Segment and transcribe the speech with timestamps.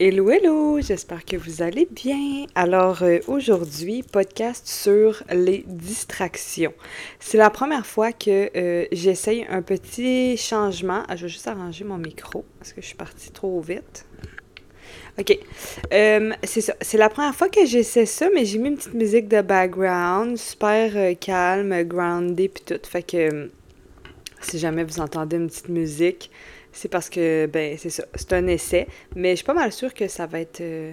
[0.00, 2.46] Hello, hello, j'espère que vous allez bien.
[2.56, 6.74] Alors euh, aujourd'hui, podcast sur les distractions.
[7.20, 11.04] C'est la première fois que euh, j'essaye un petit changement.
[11.06, 14.04] Ah, je vais juste arranger mon micro parce que je suis partie trop vite.
[15.16, 15.38] OK.
[15.92, 16.74] Euh, c'est ça.
[16.80, 20.36] C'est la première fois que j'essaie ça, mais j'ai mis une petite musique de background,
[20.36, 22.80] super calme, grounded puis tout.
[22.82, 23.48] Fait que
[24.40, 26.32] si jamais vous entendez une petite musique,
[26.74, 29.94] c'est parce que, ben, c'est ça, c'est un essai, mais je suis pas mal sûre
[29.94, 30.92] que ça va être, euh,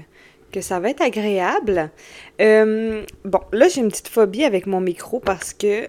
[0.52, 1.92] que ça va être agréable.
[2.40, 5.88] Euh, bon, là, j'ai une petite phobie avec mon micro parce que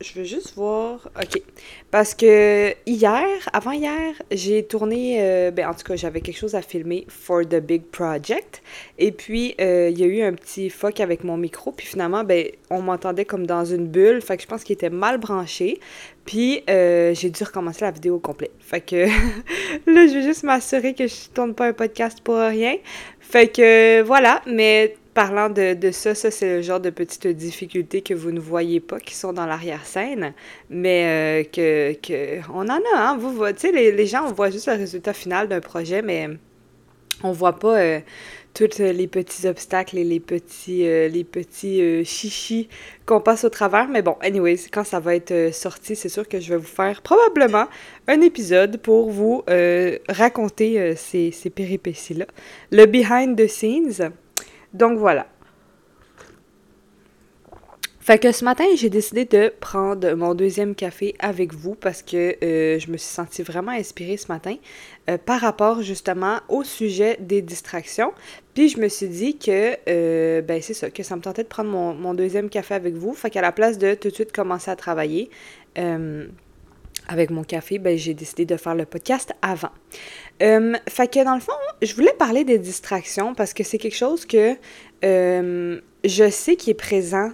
[0.00, 1.10] je veux juste voir.
[1.16, 1.42] OK.
[1.90, 5.18] Parce que hier, avant hier, j'ai tourné.
[5.20, 8.62] Euh, ben, en tout cas, j'avais quelque chose à filmer for the big project.
[8.98, 11.72] Et puis, il y a eu un petit fuck avec mon micro.
[11.72, 14.22] Puis finalement, ben, on m'entendait comme dans une bulle.
[14.22, 15.80] Fait que je pense qu'il était mal branché.
[16.30, 18.50] Puis euh, j'ai dû recommencer la vidéo au complet.
[18.60, 18.96] Fait que
[19.86, 22.76] là, je vais juste m'assurer que je tourne pas un podcast pour rien.
[23.18, 28.14] Fait que voilà, mais parlant de, ça, ça c'est le genre de petites difficultés que
[28.14, 30.34] vous ne voyez pas, qui sont dans l'arrière-scène,
[30.68, 33.18] mais euh, que, que, on en a, hein.
[33.18, 36.28] Vous, tu les, les, gens, on voit juste le résultat final d'un projet, mais
[37.22, 38.00] on voit pas euh,
[38.54, 42.68] tous les petits obstacles et les petits, euh, les petits chichis
[43.04, 43.88] qu'on passe au travers.
[43.88, 47.02] Mais bon, anyways, quand ça va être sorti, c'est sûr que je vais vous faire
[47.02, 47.66] probablement
[48.08, 49.42] un épisode pour vous
[50.08, 52.26] raconter ces, ces péripéties-là.
[52.70, 54.10] Le behind the scenes.
[54.72, 55.26] Donc voilà.
[58.02, 62.34] Fait que ce matin, j'ai décidé de prendre mon deuxième café avec vous parce que
[62.42, 64.56] euh, je me suis sentie vraiment inspirée ce matin
[65.08, 68.12] euh, par rapport justement au sujet des distractions.
[68.54, 71.48] Puis je me suis dit que, euh, ben c'est ça, que ça me tentait de
[71.48, 73.12] prendre mon, deuxième café avec vous.
[73.12, 75.30] Fait qu'à la place de tout de suite commencer à travailler
[77.10, 79.72] avec mon café, ben j'ai décidé de faire le podcast avant.
[80.38, 84.24] fait que dans le fond, je voulais parler des distractions parce que c'est quelque chose
[84.24, 84.56] que
[85.02, 87.32] je sais qui est présent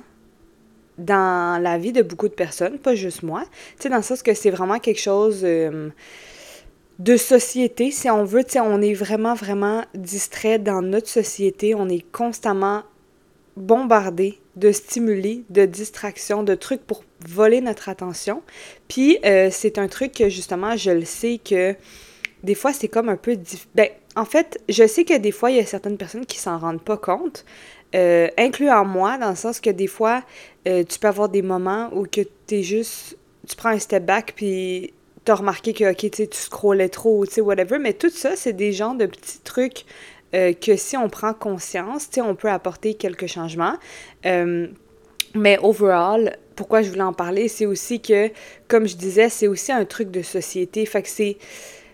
[0.99, 3.45] dans la vie de beaucoup de personnes, pas juste moi.
[3.77, 5.91] Tu sais, dans le sens que c'est vraiment quelque chose euh,
[6.99, 8.45] de société, si on veut.
[8.45, 11.75] Tu sais, on est vraiment, vraiment distrait dans notre société.
[11.75, 12.83] On est constamment
[13.57, 18.43] bombardé de stimuli, de distractions, de trucs pour voler notre attention.
[18.89, 21.75] Puis, euh, c'est un truc que, justement, je le sais que
[22.43, 23.39] des fois, c'est comme un peu...
[23.75, 26.59] Ben, en fait, je sais que des fois, il y a certaines personnes qui s'en
[26.59, 27.45] rendent pas compte,
[27.95, 30.23] euh, incluant moi, dans le sens que des fois,
[30.67, 33.17] euh, tu peux avoir des moments où que es juste,
[33.49, 34.93] tu prends un step back, puis
[35.25, 38.73] t'as remarqué que, ok, tu scrollais trop, tu sais, whatever, mais tout ça, c'est des
[38.73, 39.85] genres de petits trucs
[40.35, 43.77] euh, que si on prend conscience, on peut apporter quelques changements.
[44.25, 44.69] Euh,
[45.35, 48.31] mais overall, pourquoi je voulais en parler, c'est aussi que,
[48.69, 50.87] comme je disais, c'est aussi un truc de société.
[50.87, 51.37] Fait que c'est,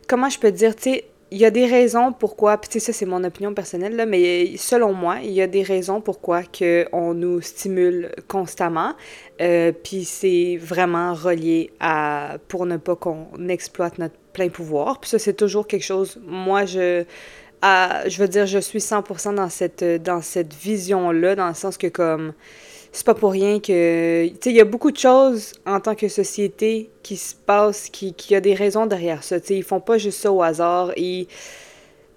[0.07, 3.07] comment je peux dire, tu sais, il y a des raisons pourquoi, puis ça c'est
[3.07, 7.15] mon opinion personnelle, là, mais selon moi, il y a des raisons pourquoi que on
[7.15, 8.93] nous stimule constamment,
[9.41, 15.01] euh, puis c'est vraiment relié à, pour ne pas qu'on exploite notre plein pouvoir.
[15.01, 17.05] Puis ça c'est toujours quelque chose, moi je,
[17.63, 21.87] je veux dire, je suis 100% dans cette, dans cette vision-là, dans le sens que
[21.87, 22.33] comme
[22.93, 24.29] c'est pas pour rien que.
[24.29, 27.89] Tu sais, il y a beaucoup de choses en tant que société qui se passent,
[27.89, 29.41] qui, qui a des raisons derrière ça.
[29.41, 30.93] Tu sais, ils font pas juste ça au hasard.
[30.99, 31.27] Ils,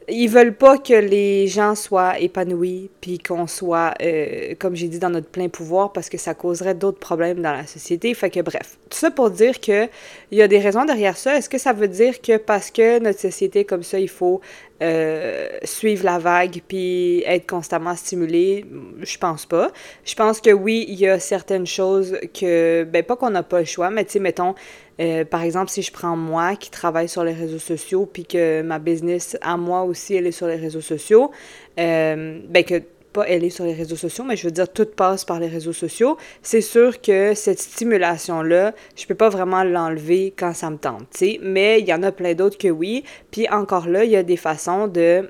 [0.10, 5.00] ils veulent pas que les gens soient épanouis, puis qu'on soit, euh, comme j'ai dit,
[5.00, 8.14] dans notre plein pouvoir, parce que ça causerait d'autres problèmes dans la société.
[8.14, 9.88] Fait que bref, tout ça pour dire que
[10.32, 11.38] il y a des raisons derrière ça.
[11.38, 14.42] Est-ce que ça veut dire que parce que notre société est comme ça, il faut
[14.81, 18.66] euh, suivre la vague puis être constamment stimulé,
[19.02, 19.72] je pense pas.
[20.03, 23.59] Je pense que oui, il y a certaines choses que, ben pas qu'on n'a pas
[23.59, 24.53] le choix, mais tu sais, mettons,
[25.00, 28.62] euh, par exemple, si je prends moi qui travaille sur les réseaux sociaux puis que
[28.62, 31.31] ma business à moi aussi, elle est sur les réseaux sociaux,
[31.80, 32.81] euh, ben que
[33.16, 35.48] pas elle est sur les réseaux sociaux, mais je veux dire, tout passe par les
[35.48, 36.17] réseaux sociaux.
[36.41, 41.20] C'est sûr que cette stimulation-là, je peux pas vraiment l'enlever quand ça me tente, tu
[41.20, 41.40] sais.
[41.41, 43.03] Mais il y en a plein d'autres que oui.
[43.32, 45.29] Puis encore là, il y a des façons de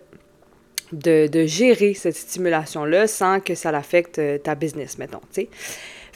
[0.92, 5.50] de, de, gérer cette stimulation-là sans que ça l'affecte euh, ta business, mettons, tu sais.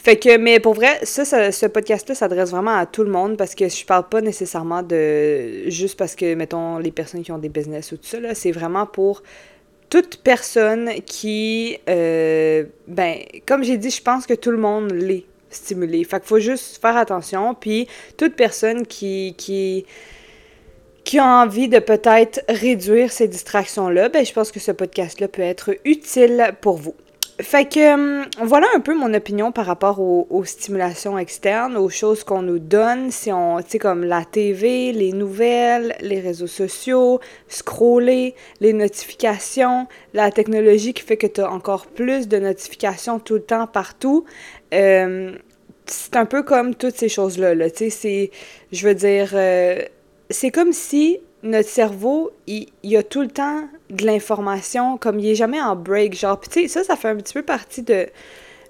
[0.02, 3.54] Fait que, mais pour vrai, ça, ce podcast-là s'adresse vraiment à tout le monde parce
[3.54, 7.50] que je parle pas nécessairement de juste parce que, mettons, les personnes qui ont des
[7.50, 9.22] business ou tout ça, là, c'est vraiment pour
[9.90, 15.26] toute personne qui, euh, ben, comme j'ai dit, je pense que tout le monde l'est
[15.50, 16.04] stimulé.
[16.04, 17.54] Fait qu'il faut juste faire attention.
[17.54, 19.84] Puis, toute personne qui, qui,
[21.04, 25.42] qui a envie de peut-être réduire ces distractions-là, ben, je pense que ce podcast-là peut
[25.42, 26.94] être utile pour vous.
[27.42, 32.24] Fait que hum, voilà un peu mon opinion par rapport aux, stimulations externes, aux choses
[32.24, 37.20] qu'on nous donne, si on, tu sais, comme la TV, les nouvelles, les réseaux sociaux,
[37.48, 43.34] scroller, les notifications, la technologie qui fait que tu as encore plus de notifications tout
[43.34, 44.24] le temps partout.
[44.72, 45.36] Hum,
[45.86, 48.30] c'est un peu comme toutes ces choses-là, là, tu sais, c'est,
[48.70, 49.82] je veux dire, euh,
[50.30, 55.28] c'est comme si notre cerveau, il, il, a tout le temps de l'information, comme il
[55.28, 58.06] est jamais en break, genre, tu sais, ça, ça fait un petit peu partie de,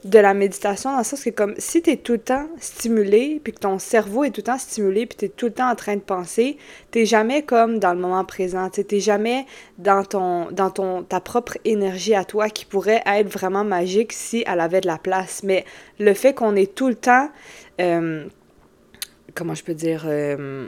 [0.04, 3.40] de la méditation, dans le sens que comme si tu es tout le temps stimulé,
[3.42, 5.70] puis que ton cerveau est tout le temps stimulé, puis tu es tout le temps
[5.70, 6.56] en train de penser,
[6.90, 9.46] t'es jamais comme dans le moment présent, tu t'es jamais
[9.78, 14.42] dans ton dans ton ta propre énergie à toi qui pourrait être vraiment magique si
[14.46, 15.42] elle avait de la place.
[15.42, 15.64] Mais
[15.98, 17.28] le fait qu'on est tout le temps,
[17.80, 18.24] euh,
[19.34, 20.66] comment je peux dire, euh,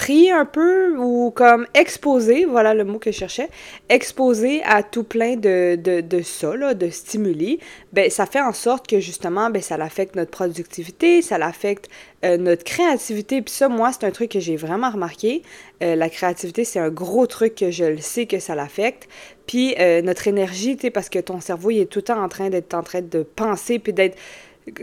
[0.00, 3.50] pris un peu ou comme exposé, voilà le mot que je cherchais,
[3.90, 7.58] exposé à tout plein de, de, de ça, là, de stimuli,
[7.92, 11.90] ben ça fait en sorte que justement, ben ça l'affecte notre productivité, ça l'affecte
[12.24, 13.42] euh, notre créativité.
[13.42, 15.42] Puis ça, moi, c'est un truc que j'ai vraiment remarqué.
[15.82, 19.06] Euh, la créativité, c'est un gros truc que je le sais que ça l'affecte.
[19.46, 22.22] Puis euh, notre énergie, tu sais, parce que ton cerveau, il est tout le temps
[22.22, 24.16] en train d'être en train de penser, puis d'être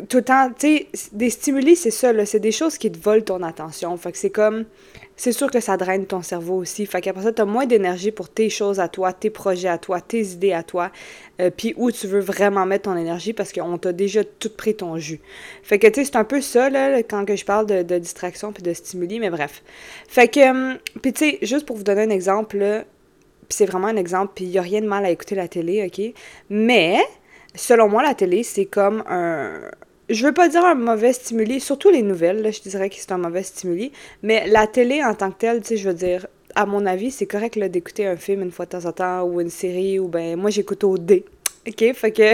[0.10, 2.98] tout le temps, tu sais, des stimuli, c'est ça, là, c'est des choses qui te
[2.98, 3.96] volent ton attention.
[3.98, 4.66] Fait que c'est comme,
[5.16, 6.86] c'est sûr que ça draine ton cerveau aussi.
[6.86, 10.00] Fait qu'après ça, t'as moins d'énergie pour tes choses à toi, tes projets à toi,
[10.00, 10.92] tes idées à toi,
[11.42, 14.76] euh, puis où tu veux vraiment mettre ton énergie parce qu'on t'a déjà tout pris
[14.76, 15.20] ton jus.
[15.64, 18.64] Fait que, tu sais, c'est un peu ça, là, quand je parle de, distraction puis
[18.64, 19.64] de stimuli, mais bref.
[20.08, 22.84] Fait que, euh, puis tu sais, juste pour vous donner un exemple, là,
[23.50, 25.86] c'est vraiment un exemple, puis il n'y a rien de mal à écouter la télé,
[25.86, 26.14] OK?
[26.50, 27.00] Mais
[27.58, 29.60] selon moi, la télé, c'est comme un.
[30.10, 33.12] Je veux pas dire un mauvais stimuli, surtout les nouvelles, là, je dirais que c'est
[33.12, 33.92] un mauvais stimuli,
[34.24, 37.12] mais la télé en tant que telle, tu sais, je veux dire, à mon avis,
[37.12, 40.08] c'est correct d'écouter un film une fois de temps en temps ou une série ou
[40.08, 41.26] ben moi j'écoute au D.
[41.68, 42.34] OK, fait que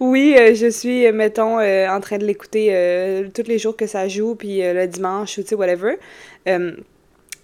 [0.00, 3.86] oui, euh, je suis mettons euh, en train de l'écouter euh, tous les jours que
[3.86, 5.94] ça joue puis le dimanche ou tu sais whatever.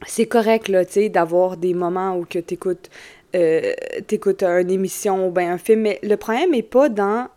[0.06, 2.90] c'est correct là, tu sais d'avoir des moments où que tu écoutes
[3.34, 3.72] euh,
[4.06, 5.80] t'écoutes une émission ou bien un film.
[5.80, 7.28] Mais le problème n'est pas dans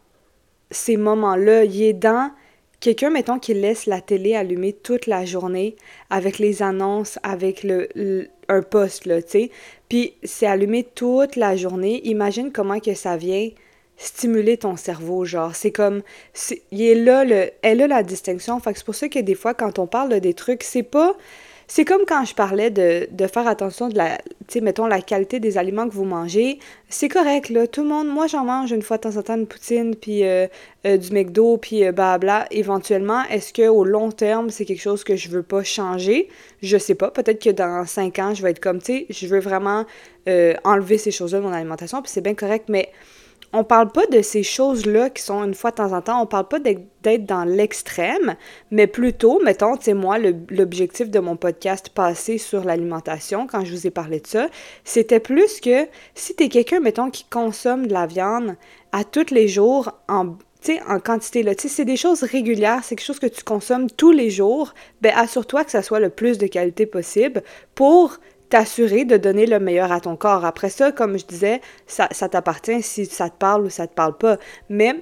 [0.71, 1.63] ces moments-là.
[1.63, 2.31] Il est dans
[2.79, 5.75] quelqu'un, mettons, qui laisse la télé allumée toute la journée
[6.09, 9.51] avec les annonces, avec le, un poste, là, tu sais.
[9.89, 12.01] Puis c'est allumé toute la journée.
[12.07, 13.49] Imagine comment que ça vient
[13.97, 15.55] stimuler ton cerveau, genre.
[15.55, 16.01] C'est comme...
[16.71, 18.59] il est là, le, elle a la distinction.
[18.59, 20.83] Fait que c'est pour ça que des fois, quand on parle de des trucs, c'est
[20.83, 21.15] pas
[21.67, 25.57] c'est comme quand je parlais de, faire attention de la, tu mettons, la qualité des
[25.57, 26.59] aliments que vous mangez.
[26.89, 27.65] C'est correct, là.
[27.65, 30.23] Tout le monde, moi, j'en mange une fois de temps en temps une poutine, puis
[30.23, 30.47] euh,
[30.85, 32.45] euh, du McDo, puis euh, blabla.
[32.51, 36.29] Éventuellement, est-ce qu'au long terme, c'est quelque chose que je veux pas changer?
[36.61, 37.09] Je sais pas.
[37.09, 39.85] Peut-être que dans cinq ans, je vais être comme, tu sais, je veux vraiment
[40.63, 42.89] enlever ces choses-là de mon alimentation, puis c'est bien correct, mais
[43.55, 46.25] on parle pas de ces choses-là qui sont une fois de temps en temps, on
[46.25, 48.35] parle pas d'être dans l'extrême,
[48.69, 50.17] mais plutôt, mettons, tu sais, moi,
[50.49, 54.47] l'objectif de mon podcast passé sur l'alimentation, quand je vous ai parlé de ça,
[54.83, 58.55] c'était plus que si tu es quelqu'un, mettons, qui consomme de la viande
[58.91, 60.35] à tous les jours en
[60.87, 64.31] en quantité, là, c'est des choses régulières, c'est quelque chose que tu consommes tous les
[64.31, 67.43] jours, ben assure-toi que ça soit le plus de qualité possible
[67.75, 68.17] pour
[68.55, 70.45] t'assurer de donner le meilleur à ton corps.
[70.45, 74.17] Après ça, comme je disais, ça, t'appartient si ça te parle ou ça te parle
[74.17, 74.37] pas.
[74.69, 74.95] Mais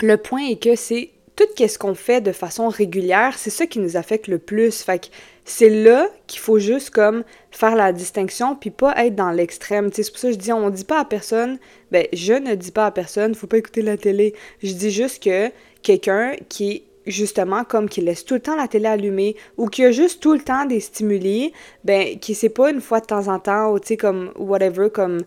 [0.00, 3.80] le point est que c'est tout ce qu'on fait de façon régulière, c'est ça qui
[3.80, 4.80] nous affecte le plus.
[4.80, 5.06] Fait que
[5.44, 9.90] c'est là qu'il faut juste comme faire la distinction puis pas être dans l'extrême.
[9.92, 11.58] C'est pour ça que je dis on dit pas à personne,
[11.90, 14.36] ben je ne dis pas à personne, faut pas écouter la télé.
[14.62, 15.50] Je dis juste que
[15.82, 19.90] quelqu'un qui justement, comme qui laisse tout le temps la télé allumée ou qui a
[19.90, 21.52] juste tout le temps des stimuli,
[21.84, 24.90] ben, qui c'est pas une fois de temps en temps ou tu sais, comme whatever,
[24.90, 25.22] comme.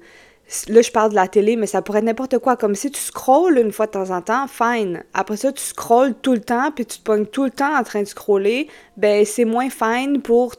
[0.68, 2.58] Là, je parle de la télé, mais ça pourrait être n'importe quoi.
[2.58, 5.02] Comme si tu scrolles une fois de temps en temps, fine.
[5.14, 7.84] Après ça, tu scrolles tout le temps, puis tu te pognes tout le temps en
[7.84, 10.56] train de scroller, ben, c'est moins fine pour,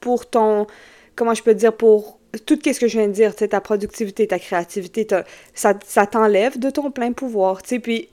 [0.00, 0.66] pour ton.
[1.14, 1.72] Comment je peux dire?
[1.72, 5.06] Pour tout ce que je viens de dire, ta productivité, ta créativité,
[5.54, 7.78] ça, ça t'enlève de ton plein pouvoir, tu sais.
[7.78, 8.08] Puis,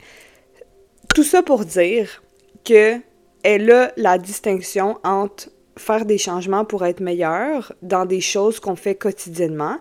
[1.14, 2.22] tout ça pour dire
[2.66, 8.76] qu'elle a la distinction entre faire des changements pour être meilleur dans des choses qu'on
[8.76, 9.78] fait quotidiennement,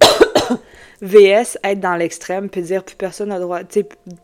[1.02, 3.60] VS être dans l'extrême puis dire plus personne n'a droit,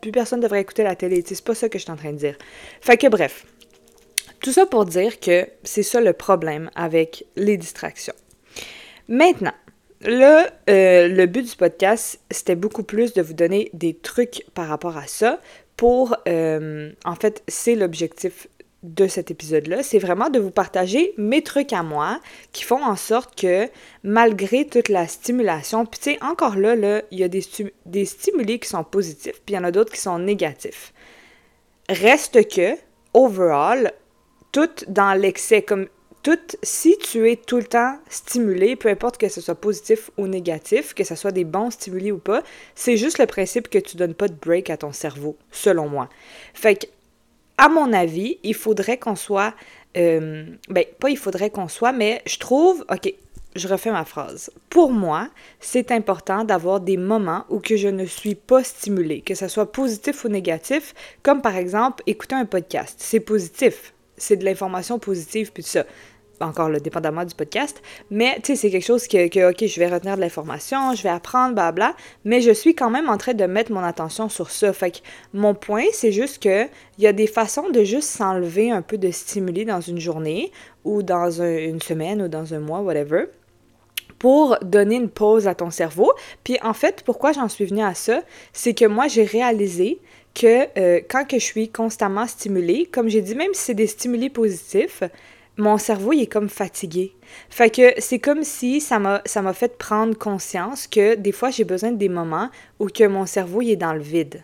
[0.01, 1.23] plus personne devrait écouter la télé.
[1.25, 2.37] C'est pas ça que je suis en train de dire.
[2.81, 3.45] Fait que bref,
[4.41, 8.15] tout ça pour dire que c'est ça le problème avec les distractions.
[9.07, 9.53] Maintenant,
[10.05, 14.67] Là, euh, le but du podcast, c'était beaucoup plus de vous donner des trucs par
[14.67, 15.39] rapport à ça
[15.77, 18.47] pour, euh, en fait, c'est l'objectif
[18.83, 22.19] de cet épisode-là, c'est vraiment de vous partager mes trucs à moi
[22.51, 23.69] qui font en sorte que
[24.03, 27.43] malgré toute la stimulation, puis tu sais, encore là, là, il y a des,
[27.85, 30.93] des stimuli qui sont positifs, puis il y en a d'autres qui sont négatifs.
[31.87, 32.75] Reste que,
[33.13, 33.93] overall,
[34.51, 35.87] tout dans l'excès, comme
[36.23, 40.25] tout, si tu es tout le temps stimulé, peu importe que ce soit positif ou
[40.27, 42.41] négatif, que ce soit des bons stimuli ou pas,
[42.75, 46.09] c'est juste le principe que tu donnes pas de break à ton cerveau, selon moi.
[46.53, 46.87] Fait que
[47.57, 49.53] à mon avis, il faudrait qu'on soit...
[49.95, 52.83] Euh, ben, pas il faudrait qu'on soit, mais je trouve...
[52.89, 53.13] OK,
[53.55, 54.49] je refais ma phrase.
[54.69, 59.35] Pour moi, c'est important d'avoir des moments où que je ne suis pas stimulée, que
[59.35, 62.95] ce soit positif ou négatif, comme par exemple écouter un podcast.
[62.97, 65.85] C'est positif, c'est de l'information positive, puis tout ça
[66.43, 67.81] encore le dépendamment du podcast,
[68.11, 71.09] mais tu sais, c'est quelque chose que, ok, je vais retenir de l'information, je vais
[71.09, 71.95] apprendre, bla
[72.25, 74.73] mais je suis quand même en train de mettre mon attention sur ça.
[74.73, 74.97] Fait que
[75.33, 76.65] mon point, c'est juste que
[76.97, 80.51] il y a des façons de juste s'enlever un peu de stimuli dans une journée
[80.83, 83.25] ou dans une semaine ou dans un mois, whatever
[84.19, 86.13] pour donner une pause à ton cerveau.
[86.45, 88.21] Puis en fait, pourquoi j'en suis venue à ça,
[88.53, 89.99] c'est que moi, j'ai réalisé
[90.33, 93.85] que euh, quand que je suis constamment stimulée, comme j'ai dit, même si c'est des
[93.85, 95.03] stimuli positifs,
[95.57, 97.15] mon cerveau, est comme fatigué.
[97.49, 99.21] Fait que c'est comme si ça m'a,
[99.53, 103.61] fait prendre conscience que des fois, j'ai besoin de des moments où que mon cerveau,
[103.61, 104.43] est dans le vide.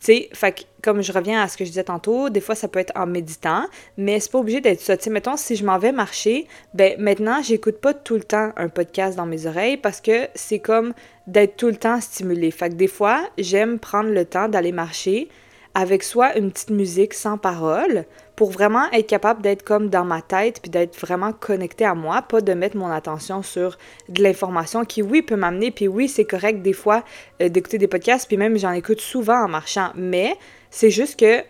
[0.00, 2.68] Tu sais, fait comme je reviens à ce que je disais tantôt, des fois, ça
[2.68, 4.96] peut être en méditant, mais c'est pas obligé d'être ça.
[4.96, 8.52] Tu sais, mettons, si je m'en vais marcher, ben maintenant, j'écoute pas tout le temps
[8.56, 10.92] un podcast dans mes oreilles parce que c'est comme
[11.26, 12.50] d'être tout le temps stimulé.
[12.50, 15.28] Fait que des fois, j'aime prendre le temps d'aller marcher
[15.76, 20.22] avec soit une petite musique sans parole pour vraiment être capable d'être comme dans ma
[20.22, 23.76] tête puis d'être vraiment connecté à moi, pas de mettre mon attention sur
[24.08, 27.04] de l'information qui, oui, peut m'amener, puis oui, c'est correct des fois
[27.42, 30.34] euh, d'écouter des podcasts, puis même j'en écoute souvent en marchant, mais
[30.70, 31.42] c'est juste que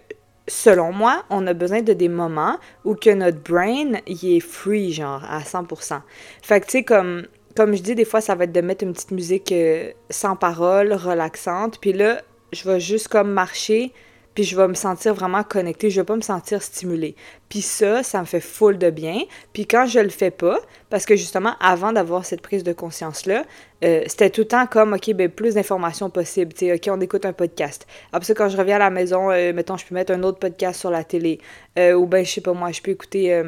[0.49, 4.92] selon moi, on a besoin de des moments où que notre brain, il est free,
[4.92, 6.00] genre, à 100%.
[6.42, 8.83] Fait que, tu sais, comme, comme je dis, des fois, ça va être de mettre
[8.83, 13.92] une petite musique euh, sans parole, relaxante, puis là, je vais juste comme marcher
[14.36, 17.16] puis je vais me sentir vraiment connectée, je vais pas me sentir stimulée.
[17.48, 19.22] Puis ça, ça me fait full de bien.
[19.54, 20.58] Puis quand je le fais pas,
[20.90, 23.44] parce que justement, avant d'avoir cette prise de conscience-là,
[23.82, 26.52] euh, c'était tout le temps comme, OK, ben plus d'informations possibles.
[26.52, 27.86] Tu sais, OK, on écoute un podcast.
[28.12, 30.38] Après ça, quand je reviens à la maison, euh, mettons, je peux mettre un autre
[30.38, 31.40] podcast sur la télé.
[31.78, 33.42] Euh, ou ben, je sais pas moi, je peux écouter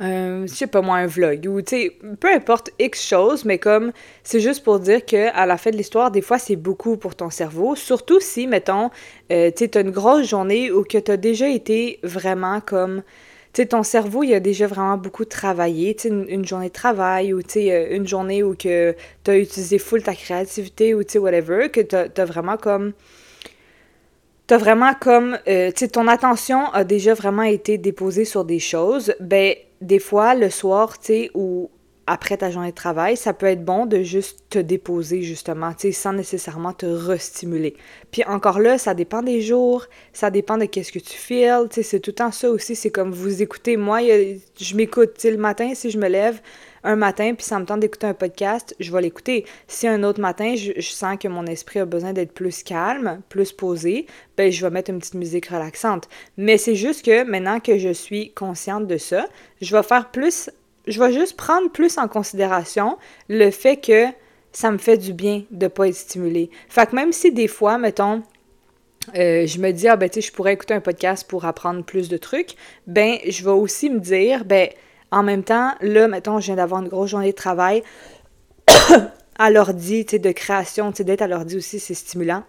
[0.00, 3.58] euh, je sais pas moi, un vlog ou, tu sais, peu importe X chose, mais
[3.58, 3.92] comme,
[4.24, 7.14] c'est juste pour dire que à la fin de l'histoire, des fois, c'est beaucoup pour
[7.14, 8.90] ton cerveau, surtout si, mettons,
[9.30, 13.02] euh, tu sais, t'as une grosse journée ou que t'as déjà été vraiment comme,
[13.52, 16.72] tu sais, ton cerveau, il a déjà vraiment beaucoup travaillé, tu sais, une, journée de
[16.72, 21.04] travail ou, tu sais, euh, une journée où que t'as utilisé full ta créativité ou,
[21.04, 22.92] tu sais, whatever, que t'as as vraiment comme
[24.46, 28.58] t'as vraiment comme, euh, tu sais, ton attention a déjà vraiment été déposée sur des
[28.58, 31.70] choses, ben, des fois, le soir, tu sais, ou
[32.06, 35.88] après ta journée de travail, ça peut être bon de juste te déposer, justement, tu
[35.88, 37.76] sais, sans nécessairement te restimuler.
[38.10, 41.76] Puis encore là, ça dépend des jours, ça dépend de qu'est-ce que tu files, tu
[41.76, 45.22] sais, c'est tout le temps ça aussi, c'est comme vous écoutez, moi, je m'écoute, tu
[45.22, 46.40] sais, le matin, si je me lève,
[46.84, 49.44] un matin, puis ça me tente d'écouter un podcast, je vais l'écouter.
[49.68, 53.52] Si un autre matin, je, sens que mon esprit a besoin d'être plus calme, plus
[53.52, 56.08] posé, ben je vais mettre une petite musique relaxante.
[56.36, 59.26] Mais c'est juste que maintenant que je suis consciente de ça,
[59.60, 60.50] je vais faire plus,
[60.86, 62.98] je vais juste prendre plus en considération
[63.28, 64.06] le fait que
[64.52, 66.50] ça me fait du bien de pas être stimulé.
[66.68, 68.22] Fait que même si des fois, mettons,
[69.16, 71.84] euh, je me dis, ah ben tu sais, je pourrais écouter un podcast pour apprendre
[71.84, 72.54] plus de trucs,
[72.86, 74.68] ben je vais aussi me dire, ben
[75.12, 77.84] en même temps, là, mettons, je viens d'avoir une grosse journée de travail.
[79.38, 82.44] À l'ordi, de création, d'être à l'ordi aussi, c'est stimulant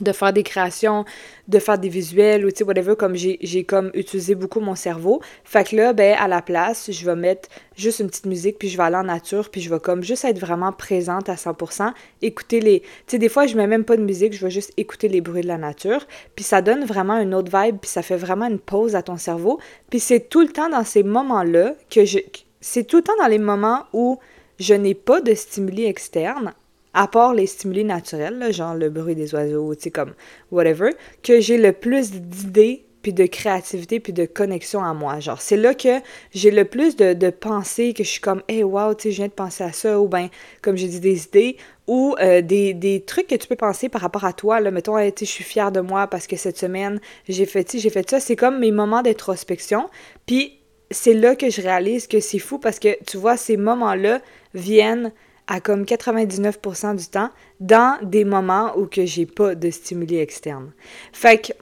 [0.00, 1.04] de faire des créations,
[1.48, 5.20] de faire des visuels ou tu sais whatever comme j'ai comme utilisé beaucoup mon cerveau.
[5.44, 8.68] Fait que là ben à la place, je vais mettre juste une petite musique puis
[8.68, 11.92] je vais aller en nature puis je vais comme juste être vraiment présente à 100%,
[12.22, 14.72] écouter les tu sais des fois je mets même pas de musique, je vais juste
[14.76, 18.02] écouter les bruits de la nature, puis ça donne vraiment une autre vibe puis ça
[18.02, 19.60] fait vraiment une pause à ton cerveau.
[19.90, 22.18] Puis c'est tout le temps dans ces moments-là que je
[22.60, 24.18] c'est tout le temps dans les moments où
[24.58, 26.54] je n'ai pas de stimuli externe
[26.94, 30.14] à part les stimuli naturels, genre le bruit des oiseaux, tu sais, comme
[30.50, 30.90] whatever,
[31.22, 35.20] que j'ai le plus d'idées, puis de créativité, puis de connexion à moi.
[35.20, 36.00] Genre, c'est là que
[36.32, 39.28] j'ai le plus de, pensées, que je suis comme, hey, wow, tu sais, je viens
[39.28, 40.28] de penser à ça, ou ben,
[40.62, 44.00] comme j'ai dit, des idées, ou euh, des, des, trucs que tu peux penser par
[44.00, 44.58] rapport à toi.
[44.58, 46.98] Là, mettons, hey, tu sais, je suis fière de moi parce que cette semaine,
[47.28, 48.20] j'ai fait ci, j'ai fait ça.
[48.20, 49.90] C'est comme mes moments d'introspection.
[50.24, 50.58] Puis,
[50.90, 54.22] c'est là que je réalise que c'est fou parce que, tu vois, ces moments-là
[54.54, 55.12] viennent
[55.46, 60.72] à comme 99% du temps dans des moments où que j'ai pas de stimuli externe.
[61.12, 61.52] Fait que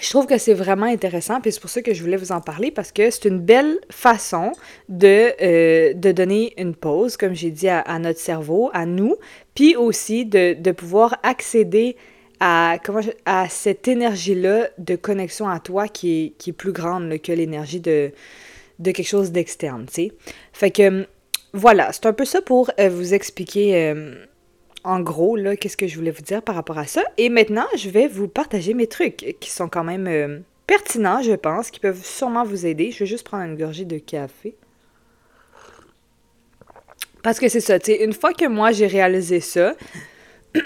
[0.00, 2.40] je trouve que c'est vraiment intéressant, puis c'est pour ça que je voulais vous en
[2.40, 4.52] parler, parce que c'est une belle façon
[4.88, 9.16] de, euh, de donner une pause, comme j'ai dit, à, notre cerveau, à nous,
[9.54, 11.96] puis aussi de, de pouvoir accéder
[12.38, 17.20] à, comment à cette énergie-là de connexion à toi qui est, qui est plus grande
[17.20, 18.12] que l'énergie de,
[18.78, 20.12] de quelque chose d'externe, tu sais.
[20.52, 21.06] Fait que,
[21.52, 23.90] voilà, c'est un peu ça pour euh, vous expliquer...
[23.90, 24.26] Euh,
[24.82, 27.02] en gros, là, qu'est-ce que je voulais vous dire par rapport à ça.
[27.18, 31.32] Et maintenant, je vais vous partager mes trucs qui sont quand même euh, pertinents, je
[31.32, 32.90] pense, qui peuvent sûrement vous aider.
[32.90, 34.56] Je vais juste prendre une gorgée de café.
[37.22, 39.74] Parce que c'est ça, tu sais, une fois que moi j'ai réalisé ça,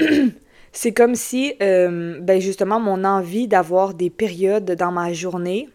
[0.73, 5.69] c'est comme si, ben justement, mon envie d'avoir des périodes dans ma journée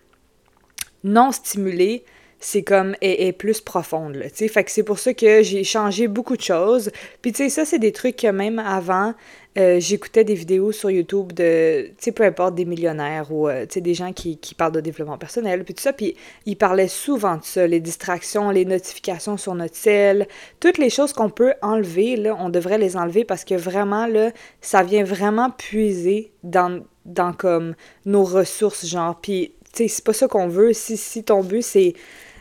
[1.03, 2.05] non stimulées,
[2.39, 6.37] c'est comme est, plus profonde tu fait que c'est pour ça que j'ai changé beaucoup
[6.37, 6.89] de choses.
[7.21, 9.13] Puis tu sais ça c'est des trucs que même avant
[9.57, 13.65] euh, j'écoutais des vidéos sur YouTube de tu sais peu importe des millionnaires ou euh,
[13.65, 15.91] tu sais des gens qui, qui parlent de développement personnel puis tout ça.
[15.91, 16.15] Puis
[16.45, 20.27] ils parlaient souvent de ça les distractions les notifications sur notre cell
[20.59, 24.31] toutes les choses qu'on peut enlever là on devrait les enlever parce que vraiment là
[24.61, 29.19] ça vient vraiment puiser dans dans comme nos ressources genre.
[29.21, 30.73] Puis tu sais c'est pas ça qu'on veut.
[30.73, 31.93] Si si ton but c'est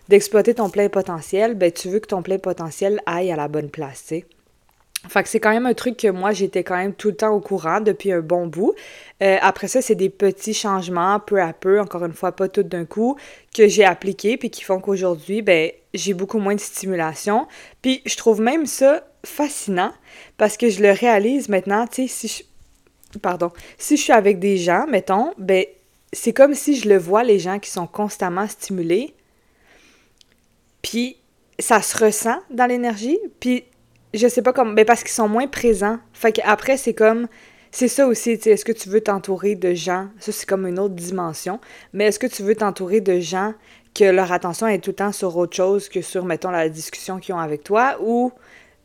[0.09, 3.71] d'exploiter ton plein potentiel, ben tu veux que ton plein potentiel aille à la bonne
[3.71, 4.25] place, tu
[5.07, 7.41] que c'est quand même un truc que moi, j'étais quand même tout le temps au
[7.41, 8.75] courant depuis un bon bout.
[9.23, 12.63] Euh, après ça, c'est des petits changements, peu à peu, encore une fois, pas tout
[12.63, 13.17] d'un coup,
[13.55, 17.47] que j'ai appliqués, puis qui font qu'aujourd'hui, ben, j'ai beaucoup moins de stimulation.
[17.83, 19.93] Puis je trouve même ça fascinant,
[20.37, 22.43] parce que je le réalise maintenant, si je...
[23.21, 23.51] Pardon.
[23.79, 25.65] Si je suis avec des gens, mettons, ben,
[26.13, 29.15] c'est comme si je le vois, les gens qui sont constamment stimulés,
[30.83, 31.17] puis
[31.59, 33.19] ça se ressent dans l'énergie.
[33.41, 33.65] Puis
[34.15, 34.73] je sais pas comment.
[34.73, 35.99] Ben parce qu'ils sont moins présents.
[36.13, 37.29] Fait qu'après, c'est comme.
[37.71, 40.95] C'est ça aussi, est-ce que tu veux t'entourer de gens, ça c'est comme une autre
[40.95, 41.61] dimension,
[41.93, 43.53] mais est-ce que tu veux t'entourer de gens
[43.95, 47.19] que leur attention est tout le temps sur autre chose que sur, mettons, la discussion
[47.19, 48.33] qu'ils ont avec toi, ou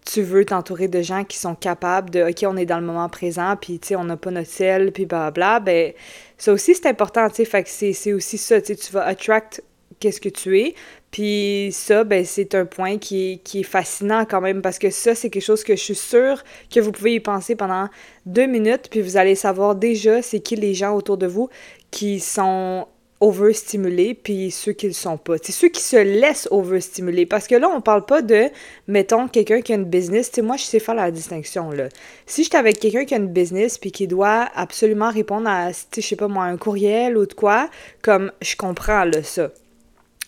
[0.06, 3.08] tu veux t'entourer de gens qui sont capables de, OK, on est dans le moment
[3.08, 5.94] présent, puis, tu sais, on n'a pas notre ciel, puis blablabla, ben,
[6.38, 9.06] ça aussi, c'est important, tu sais, fait que c'est aussi ça, tu sais, tu vas
[9.06, 9.64] attract
[10.00, 10.76] qu'est-ce que tu es,
[11.14, 14.90] puis ça, ben, c'est un point qui est, qui est fascinant quand même parce que
[14.90, 17.88] ça, c'est quelque chose que je suis sûre que vous pouvez y penser pendant
[18.26, 21.50] deux minutes, puis vous allez savoir déjà c'est qui les gens autour de vous
[21.92, 22.88] qui sont
[23.20, 25.36] overstimulés, puis ceux qui le sont pas.
[25.40, 27.28] C'est ceux qui se laissent overstimuler.
[27.28, 28.50] Parce que là, on parle pas de,
[28.88, 30.32] mettons, quelqu'un qui a une business.
[30.32, 31.90] Tu sais, moi, je sais faire la distinction, là.
[32.26, 36.02] Si j'étais avec quelqu'un qui a une business, puis qui doit absolument répondre à, je
[36.02, 37.70] sais pas moi, un courriel ou de quoi,
[38.02, 39.52] comme, je comprends, là, ça.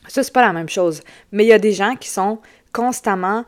[0.07, 1.01] Ça, c'est pas la même chose.
[1.31, 2.39] Mais il y a des gens qui sont
[2.71, 3.45] constamment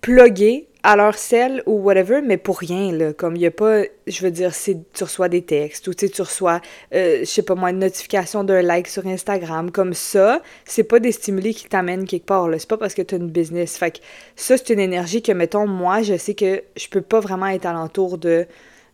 [0.00, 3.12] plugués à leur sel ou whatever, mais pour rien, là.
[3.12, 6.06] Comme il n'y a pas, je veux dire, si tu reçois des textes ou tu
[6.22, 6.60] reçois,
[6.94, 10.98] euh, je sais pas moi, une notification d'un like sur Instagram, comme ça, c'est pas
[10.98, 12.58] des stimuli qui t'amènent quelque part, là.
[12.58, 13.76] C'est pas parce que tu une business.
[13.76, 13.98] Fait que
[14.36, 17.66] ça, c'est une énergie que, mettons, moi, je sais que je peux pas vraiment être
[17.66, 18.46] alentour de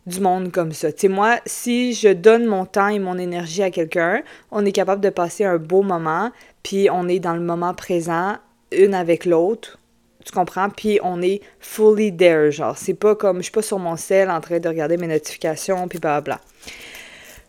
[0.07, 0.91] du monde comme ça.
[0.91, 4.71] Tu sais, moi, si je donne mon temps et mon énergie à quelqu'un, on est
[4.71, 6.31] capable de passer un beau moment,
[6.63, 8.37] puis on est dans le moment présent,
[8.71, 9.77] une avec l'autre.
[10.25, 10.69] Tu comprends?
[10.69, 12.77] Puis on est fully there, genre.
[12.77, 15.87] C'est pas comme je suis pas sur mon cell en train de regarder mes notifications,
[15.87, 16.39] puis blablabla.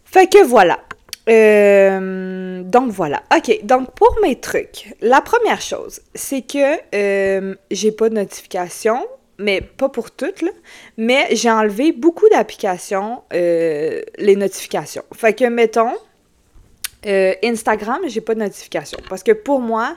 [0.04, 0.80] Fait que voilà.
[1.28, 3.22] Euh, donc voilà.
[3.36, 3.60] OK.
[3.64, 9.06] Donc pour mes trucs, la première chose, c'est que euh, j'ai pas de notification
[9.38, 10.50] mais pas pour toutes, là.
[10.96, 15.04] Mais j'ai enlevé beaucoup d'applications, euh, les notifications.
[15.14, 15.94] Fait que, mettons,
[17.06, 18.98] euh, Instagram, j'ai pas de notification.
[19.08, 19.96] Parce que pour moi,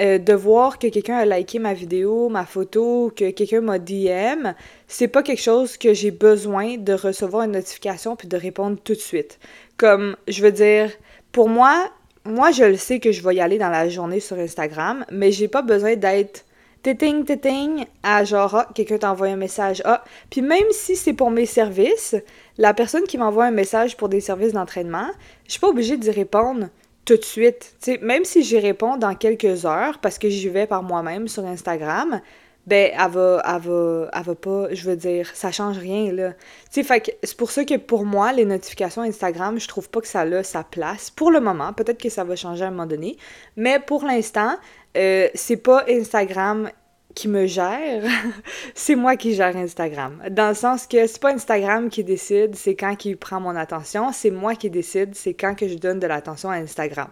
[0.00, 4.54] euh, de voir que quelqu'un a liké ma vidéo, ma photo, que quelqu'un m'a DM,
[4.88, 8.94] c'est pas quelque chose que j'ai besoin de recevoir une notification puis de répondre tout
[8.94, 9.38] de suite.
[9.76, 10.90] Comme, je veux dire,
[11.32, 11.90] pour moi,
[12.24, 15.32] moi, je le sais que je vais y aller dans la journée sur Instagram, mais
[15.32, 16.44] j'ai pas besoin d'être
[16.82, 20.04] téting, téting, à genre, ah, quelqu'un t'envoie un message, ah.
[20.30, 22.16] Puis même si c'est pour mes services,
[22.58, 25.08] la personne qui m'envoie un message pour des services d'entraînement,
[25.46, 26.68] je suis pas obligée d'y répondre
[27.04, 27.74] tout de suite.
[27.80, 31.44] sais, même si j'y réponds dans quelques heures, parce que j'y vais par moi-même sur
[31.44, 32.20] Instagram,
[32.66, 36.34] ben, elle va, elle va, elle va pas, je veux dire, ça change rien, là.
[36.70, 40.20] Tu c'est pour ça que pour moi, les notifications Instagram, je trouve pas que ça
[40.20, 41.10] a sa place.
[41.10, 43.16] Pour le moment, peut-être que ça va changer à un moment donné,
[43.56, 44.56] mais pour l'instant,
[44.96, 46.70] euh, c'est pas Instagram
[47.14, 48.02] qui me gère,
[48.74, 50.22] c'est moi qui gère Instagram.
[50.30, 54.12] Dans le sens que c'est pas Instagram qui décide, c'est quand qui prend mon attention,
[54.12, 57.08] c'est moi qui décide, c'est quand que je donne de l'attention à Instagram.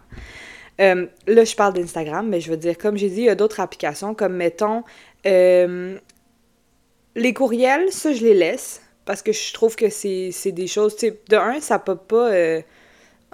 [0.80, 3.34] Euh, là, je parle d'Instagram, mais je veux dire, comme j'ai dit, il y a
[3.34, 4.84] d'autres applications, comme mettons,
[5.26, 5.98] euh,
[7.16, 11.36] les courriels, ça, je les laisse, parce que je trouve que c'est des choses, de
[11.36, 12.30] un, ça peut pas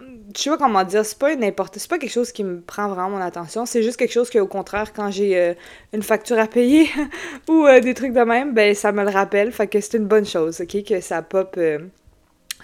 [0.00, 2.60] je sais pas comment dire, c'est pas une importe, c'est pas quelque chose qui me
[2.60, 5.54] prend vraiment mon attention, c'est juste quelque chose que au contraire quand j'ai euh,
[5.92, 6.88] une facture à payer
[7.48, 10.06] ou euh, des trucs de même, ben ça me le rappelle, fait que c'est une
[10.06, 11.78] bonne chose, OK que ça pop euh,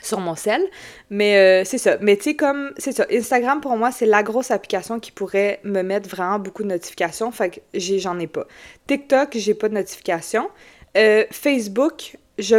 [0.02, 0.62] sur mon sel,
[1.10, 1.98] mais c'est ça.
[2.00, 5.60] Mais tu sais comme c'est ça, Instagram pour moi, c'est la grosse application qui pourrait
[5.62, 8.46] me mettre vraiment beaucoup de notifications, fait que j'en ai, pas.
[8.86, 10.48] TikTok, j'ai pas de notifications.
[11.30, 12.56] Facebook, je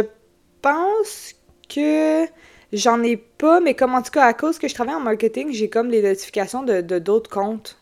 [0.62, 1.34] pense
[1.68, 2.26] que
[2.72, 5.52] J'en ai pas, mais comme en tout cas, à cause que je travaille en marketing,
[5.52, 7.78] j'ai comme les notifications de d'autres comptes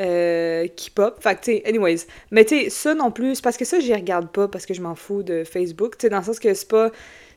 [0.00, 1.20] euh, qui pop.
[1.20, 2.06] Fait que, tu sais, anyways.
[2.30, 4.80] Mais tu sais, ça non plus, parce que ça, j'y regarde pas parce que je
[4.80, 5.96] m'en fous de Facebook.
[5.98, 6.90] Tu sais, dans le sens que c'est pas.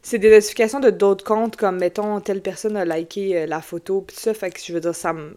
[0.03, 4.01] C'est des notifications de d'autres comptes, comme mettons, telle personne a liké euh, la photo,
[4.01, 4.33] pis tout ça.
[4.33, 5.33] Fait que je veux dire, ça me.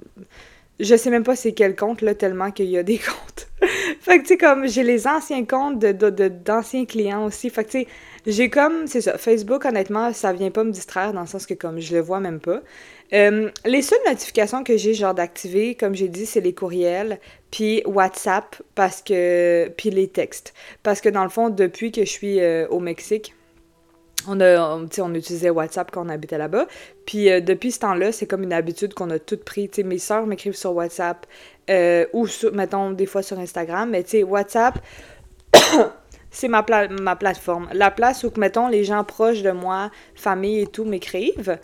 [0.81, 3.49] Je sais même pas c'est quel compte, là, tellement qu'il y a des comptes.
[4.01, 7.49] fait que, tu sais, comme, j'ai les anciens comptes d'anciens de, d'anciens clients aussi.
[7.51, 7.87] Fait que, tu sais,
[8.27, 11.55] j'ai comme, c'est ça, Facebook, honnêtement, ça vient pas me distraire dans le sens que
[11.55, 12.63] comme je le vois même pas.
[13.13, 17.83] Euh, les seules notifications que j'ai genre d'activer, comme j'ai dit, c'est les courriels, puis
[17.85, 20.55] WhatsApp, parce que, puis les textes.
[20.83, 23.35] Parce que dans le fond, depuis que je suis euh, au Mexique,
[24.27, 26.67] on, a, on, on utilisait WhatsApp quand on habitait là-bas.
[27.05, 29.71] Puis euh, depuis ce temps-là, c'est comme une habitude qu'on a toutes pris.
[29.71, 31.27] sais, mes soeurs m'écrivent sur WhatsApp
[32.15, 33.91] ou, sur, mettons, des fois sur Instagram.
[33.91, 34.79] Mais tu sais, WhatsApp,
[36.35, 36.67] c'est ma,
[37.01, 37.69] ma plateforme.
[37.73, 41.59] La place où, mettons, les gens proches de moi, famille et tout, m'écrivent.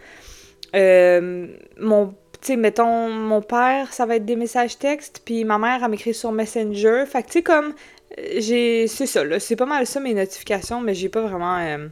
[0.76, 5.80] Euh, mon, tu mettons, mon père, ça va être des messages textes, puis ma mère,
[5.82, 7.04] elle m'écrit sur Messenger.
[7.06, 7.74] Fait que, tu comme,
[8.38, 11.88] j'ai, c'est ça, là, c'est pas mal ça, mes notifications, mais j'ai pas vraiment, euh,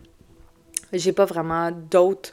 [0.92, 2.32] j'ai pas vraiment d'autres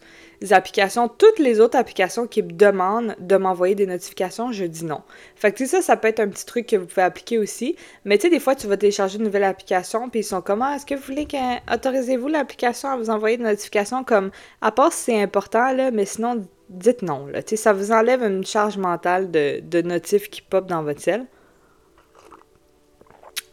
[0.52, 5.02] applications, toutes les autres applications qui me demandent de m'envoyer des notifications, je dis non.
[5.36, 7.38] Fait que tu sais, ça, ça peut être un petit truc que vous pouvez appliquer
[7.38, 7.76] aussi.
[8.04, 10.62] Mais tu sais, des fois, tu vas télécharger une nouvelle application, puis ils sont comme,
[10.62, 14.04] ah, est-ce que vous voulez que, autorisez-vous l'application à vous envoyer des notifications?
[14.04, 17.42] Comme, à part si c'est important, là, mais sinon, dites non, là.
[17.44, 21.02] Tu sais, ça vous enlève une charge mentale de, de notifs qui pop dans votre
[21.02, 21.26] ciel.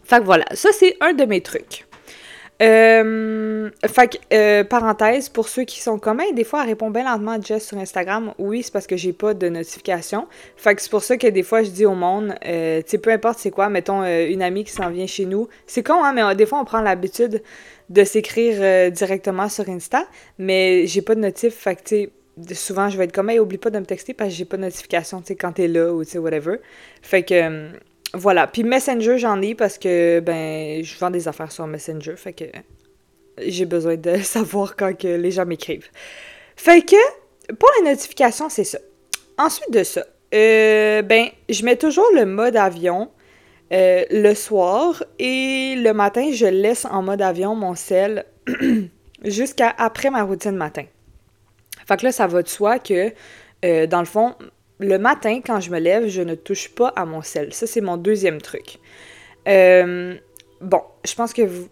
[0.04, 1.86] Fait que voilà, ça, c'est un de mes trucs.
[2.62, 7.04] Euh, fait que, euh, parenthèse, pour ceux qui sont communs, des fois, elle répond bien
[7.04, 8.34] lentement à Jess sur Instagram.
[8.38, 10.28] Oui, c'est parce que j'ai pas de notification.
[10.56, 12.98] Fait que c'est pour ça que des fois, je dis au monde, euh, tu sais,
[12.98, 15.48] peu importe c'est quoi, mettons euh, une amie qui s'en vient chez nous.
[15.66, 17.42] C'est con, hein, mais des fois, on prend l'habitude
[17.88, 20.06] de s'écrire directement sur Insta,
[20.38, 21.54] mais j'ai pas de notif.
[21.54, 22.10] Fait que, tu
[22.48, 24.44] sais, souvent, je vais être comme, hey, oublie pas de me texter parce que j'ai
[24.44, 26.56] pas de notification, tu sais, quand t'es là ou, tu sais, whatever.
[27.02, 27.72] Fait que
[28.14, 28.46] voilà.
[28.46, 32.14] Puis Messenger, j'en ai parce que, ben, je vends des affaires sur Messenger.
[32.16, 32.44] Fait que
[33.38, 35.88] j'ai besoin de savoir quand les gens m'écrivent.
[36.56, 38.78] Fait que, pour les notifications, c'est ça.
[39.38, 43.10] Ensuite de ça, euh, ben, je mets toujours le mode avion
[43.72, 48.26] euh, le soir et le matin, je laisse en mode avion mon sel
[49.24, 50.84] jusqu'à après ma routine matin.
[51.86, 53.12] Fait que là, ça va de soi que,
[53.64, 54.34] euh, dans le fond,
[54.78, 57.52] le matin, quand je me lève, je ne touche pas à mon sel.
[57.52, 58.78] Ça, c'est mon deuxième truc.
[59.48, 60.14] Euh,
[60.60, 61.68] bon, je pense que vous.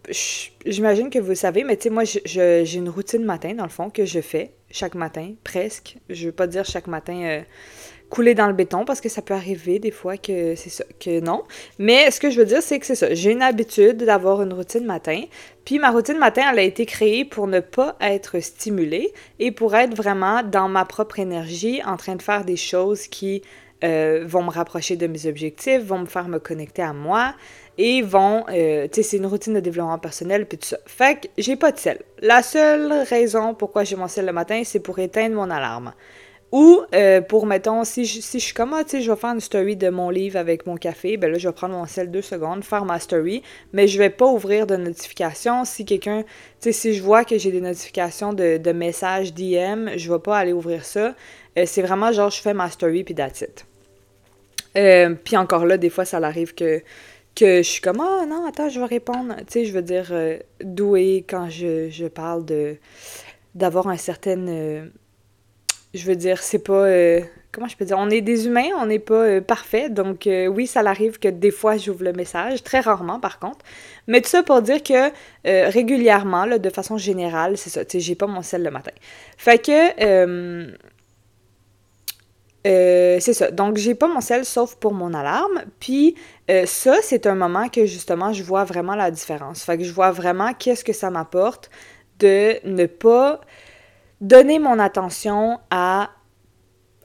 [0.67, 3.91] J'imagine que vous savez, mais tu sais, moi, j'ai une routine matin, dans le fond,
[3.91, 5.97] que je fais chaque matin, presque.
[6.09, 7.23] Je veux pas dire chaque matin.
[7.23, 7.43] Euh,
[8.11, 11.20] couler dans le béton parce que ça peut arriver des fois que c'est ça, que
[11.20, 11.44] non.
[11.79, 13.14] Mais ce que je veux dire, c'est que c'est ça.
[13.14, 15.23] J'ai une habitude d'avoir une routine matin.
[15.64, 19.75] Puis ma routine matin, elle a été créée pour ne pas être stimulée et pour
[19.75, 23.42] être vraiment dans ma propre énergie, en train de faire des choses qui
[23.83, 27.35] euh, vont me rapprocher de mes objectifs, vont me faire me connecter à moi
[27.79, 30.77] et vont, euh, tu sais, c'est une routine de développement personnel puis tout ça.
[30.85, 32.01] Fait que j'ai pas de sel.
[32.20, 35.94] La seule raison pourquoi j'ai mon sel le matin, c'est pour éteindre mon alarme.
[36.53, 39.17] Ou euh, pour, mettons, si je, si je suis comme, ah, tu sais, je vais
[39.17, 41.87] faire une story de mon livre avec mon café, ben là, je vais prendre mon
[41.87, 45.65] sel deux secondes, faire ma story, mais je vais pas ouvrir de notifications.
[45.65, 46.27] Si quelqu'un, tu
[46.61, 50.39] sais, si je vois que j'ai des notifications de, de messages DM, je vais pas
[50.39, 51.15] aller ouvrir ça.
[51.57, 53.65] Euh, c'est vraiment genre, je fais ma story, puis that's it.
[54.77, 56.83] Euh, puis encore là, des fois, ça arrive que,
[57.37, 59.37] que je suis comme, ah non, attends, je vais répondre.
[59.39, 60.13] Tu sais, je veux dire,
[60.61, 62.77] doué quand je, je parle de
[63.57, 64.89] d'avoir un certain
[65.94, 66.85] je veux dire, c'est pas.
[66.85, 67.96] Euh, comment je peux dire?
[67.98, 69.90] On est des humains, on n'est pas euh, parfait.
[69.90, 72.62] Donc, euh, oui, ça arrive que des fois, j'ouvre le message.
[72.62, 73.64] Très rarement, par contre.
[74.07, 75.11] Mais tout ça pour dire que
[75.44, 77.85] régulièrement, là, de façon générale, c'est ça.
[77.85, 78.92] Tu sais, j'ai pas mon sel le matin.
[79.37, 80.76] Fait que.
[82.64, 83.50] c'est ça.
[83.50, 85.64] Donc, j'ai pas mon sel sauf pour mon alarme.
[85.81, 86.14] Puis,
[86.66, 89.64] ça, c'est un moment que justement, je vois vraiment la différence.
[89.64, 91.68] Fait que je vois vraiment qu'est-ce que ça m'apporte
[92.20, 93.40] de ne pas
[94.20, 96.11] donner mon attention à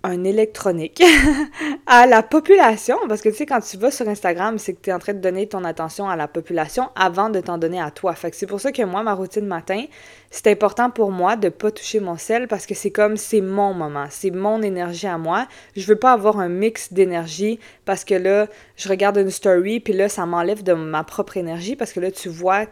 [0.05, 1.03] un électronique
[1.87, 4.89] à la population, parce que tu sais, quand tu vas sur Instagram, c'est que tu
[4.91, 7.89] es en train de donner ton attention à la population avant de t'en donner à
[7.89, 8.13] toi.
[8.13, 9.83] Fait c'est pour ça que moi, ma routine matin,
[10.29, 13.73] c'est important pour moi de pas toucher mon sel parce que c'est comme, c'est mon
[13.73, 15.47] moment, c'est mon énergie à moi.
[15.75, 19.93] Je veux pas avoir un mix d'énergie parce que là, je regarde une story, puis
[19.93, 22.65] là, ça m'enlève de ma propre énergie parce que là, tu vois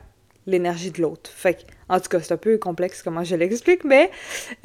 [0.45, 1.32] l'énergie de l'autre.
[1.34, 4.10] Fait en tout cas, c'est un peu complexe comment je l'explique, mais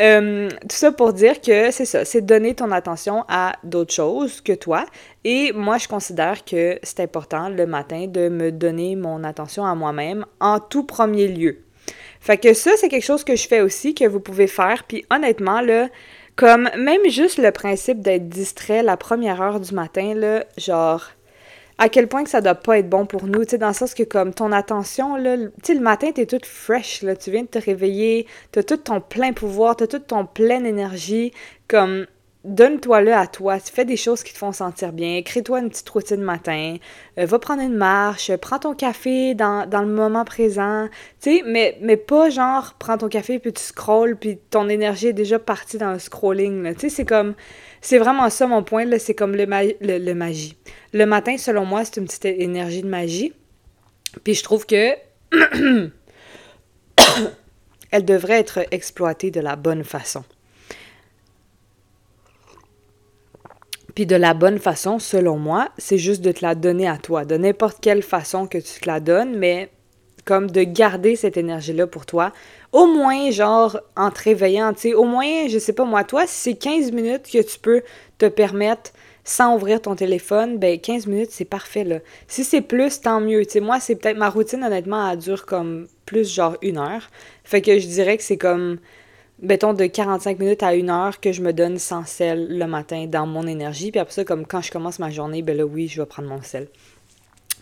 [0.01, 4.41] euh, tout ça pour dire que c'est ça, c'est donner ton attention à d'autres choses
[4.41, 4.87] que toi.
[5.25, 9.75] Et moi, je considère que c'est important le matin de me donner mon attention à
[9.75, 11.59] moi-même en tout premier lieu.
[12.21, 14.85] Fait que ça, c'est quelque chose que je fais aussi, que vous pouvez faire.
[14.85, 15.89] Puis honnêtement, là,
[16.35, 21.11] comme même juste le principe d'être distrait la première heure du matin, là, genre
[21.79, 23.75] à quel point que ça doit pas être bon pour nous, tu sais, dans le
[23.75, 27.31] sens que comme ton attention, là, tu sais, le matin, t'es toute fresh, là, tu
[27.31, 31.33] viens de te réveiller, t'as tout ton plein pouvoir, t'as toute ton pleine énergie,
[31.69, 32.07] comme,
[32.45, 36.23] donne-toi-le à toi, fais des choses qui te font sentir bien, crée-toi une petite routine
[36.23, 36.77] matin,
[37.19, 40.89] euh, va prendre une marche, prends ton café dans, le moment présent,
[41.21, 45.09] tu sais, mais, mais pas genre, prends ton café puis tu scrolls puis ton énergie
[45.09, 47.35] est déjà partie dans le scrolling, là, tu sais, c'est comme
[47.81, 50.57] c'est vraiment ça mon point, là, c'est comme le, magie.
[50.93, 53.33] Le matin, selon moi, c'est une petite énergie de magie.
[54.25, 54.95] Puis je trouve que
[57.91, 60.25] elle devrait être exploitée de la bonne façon.
[63.95, 67.25] Puis de la bonne façon, selon moi, c'est juste de te la donner à toi,
[67.25, 69.71] de n'importe quelle façon que tu te la donnes, mais
[70.29, 72.35] comme de garder cette énergie-là pour toi,
[72.73, 76.27] au moins, genre, en te réveillant, tu sais, au moins, je sais pas moi, toi,
[76.27, 77.81] si c'est 15 minutes que tu peux
[78.19, 78.91] te permettre
[79.25, 82.01] sans ouvrir ton téléphone, ben 15 minutes, c'est parfait, là.
[82.27, 83.47] Si c'est plus, tant mieux.
[83.47, 87.09] Tu sais, moi, c'est peut-être ma routine, honnêtement, elle dure comme plus, genre, une heure.
[87.43, 88.77] Fait que je dirais que c'est comme,
[89.41, 93.07] mettons, de 45 minutes à une heure que je me donne sans sel le matin
[93.09, 93.91] dans mon énergie.
[93.93, 96.29] Puis après ça, comme quand je commence ma journée, ben là, oui, je vais prendre
[96.29, 96.69] mon sel.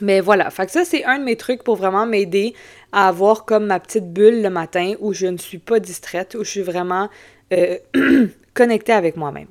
[0.01, 2.55] Mais voilà, fait ça, c'est un de mes trucs pour vraiment m'aider
[2.93, 6.45] à avoir comme ma petite bulle le matin où je ne suis pas distraite, où
[6.45, 7.09] je suis vraiment
[7.53, 7.79] euh,
[8.55, 9.49] connectée avec moi-même.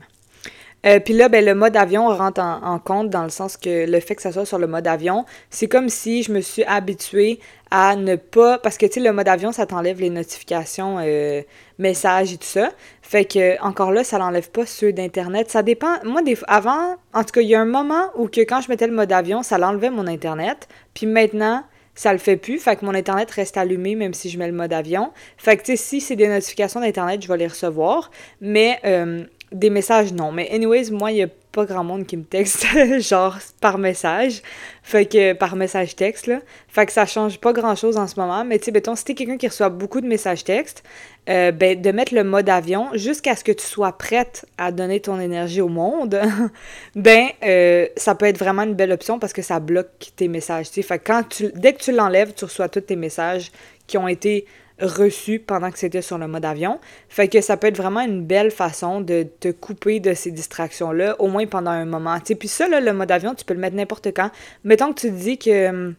[0.86, 4.00] Euh, puis là, ben, le mode avion rentre en, compte dans le sens que le
[4.00, 7.40] fait que ça soit sur le mode avion, c'est comme si je me suis habituée
[7.78, 8.58] à ne pas...
[8.58, 11.42] Parce que, tu sais, le mode avion, ça t'enlève les notifications, euh,
[11.78, 12.72] messages et tout ça.
[13.02, 15.52] Fait que, encore là, ça l'enlève pas ceux d'Internet.
[15.52, 16.02] Ça dépend...
[16.06, 16.38] Moi, des...
[16.48, 18.94] avant, en tout cas, il y a un moment où que quand je mettais le
[18.94, 20.70] mode avion, ça l'enlevait mon Internet.
[20.94, 22.60] Puis maintenant, ça le fait plus.
[22.60, 25.12] Fait que mon Internet reste allumé même si je mets le mode avion.
[25.36, 28.10] Fait que, tu sais, si c'est des notifications d'Internet, je vais les recevoir.
[28.40, 30.32] Mais euh, des messages, non.
[30.32, 32.66] Mais anyways, moi, il n'y a pas grand monde qui me texte,
[33.00, 34.42] genre, par message.
[34.84, 36.42] Fait que, par message texte, là.
[36.68, 38.44] Fait que ça change pas grand-chose en ce moment.
[38.44, 40.84] Mais tu sais, mettons, si t'es quelqu'un qui reçoit beaucoup de messages textes,
[41.30, 45.00] euh, ben, de mettre le mode avion jusqu'à ce que tu sois prête à donner
[45.00, 46.20] ton énergie au monde,
[46.96, 50.68] ben, euh, ça peut être vraiment une belle option parce que ça bloque tes messages,
[50.68, 50.82] tu sais.
[50.82, 53.52] Fait que quand tu, dès que tu l'enlèves, tu reçois tous tes messages
[53.88, 54.46] qui ont été
[54.80, 56.80] reçu pendant que c'était sur le mode avion.
[57.10, 61.16] Fait que ça peut être vraiment une belle façon de te couper de ces distractions-là,
[61.20, 62.20] au moins pendant un moment.
[62.20, 64.32] T'sais, puis ça, le mode avion, tu peux le mettre n'importe quand.
[64.64, 65.96] Mettons que tu te dis que hum,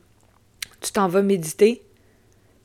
[0.81, 1.83] tu t'en vas méditer,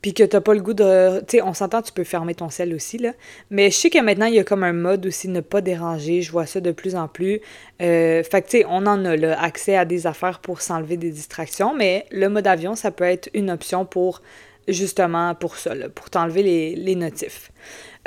[0.01, 1.19] puis que t'as pas le goût de...
[1.21, 3.13] Tu sais, on s'entend, tu peux fermer ton sel aussi, là.
[3.51, 6.23] Mais je sais que maintenant, il y a comme un mode aussi ne pas déranger.
[6.23, 7.39] Je vois ça de plus en plus.
[7.81, 10.97] Euh, fait que, tu sais, on en a, là, accès à des affaires pour s'enlever
[10.97, 11.75] des distractions.
[11.75, 14.23] Mais le mode avion, ça peut être une option pour
[14.67, 17.51] justement pour ça, pour t'enlever les, notifs.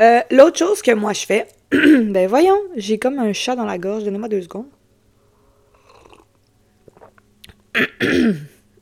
[0.01, 3.79] Euh, l'autre chose que moi je fais, ben voyons, j'ai comme un chat dans la
[3.79, 4.69] gorge, donnez-moi deux secondes.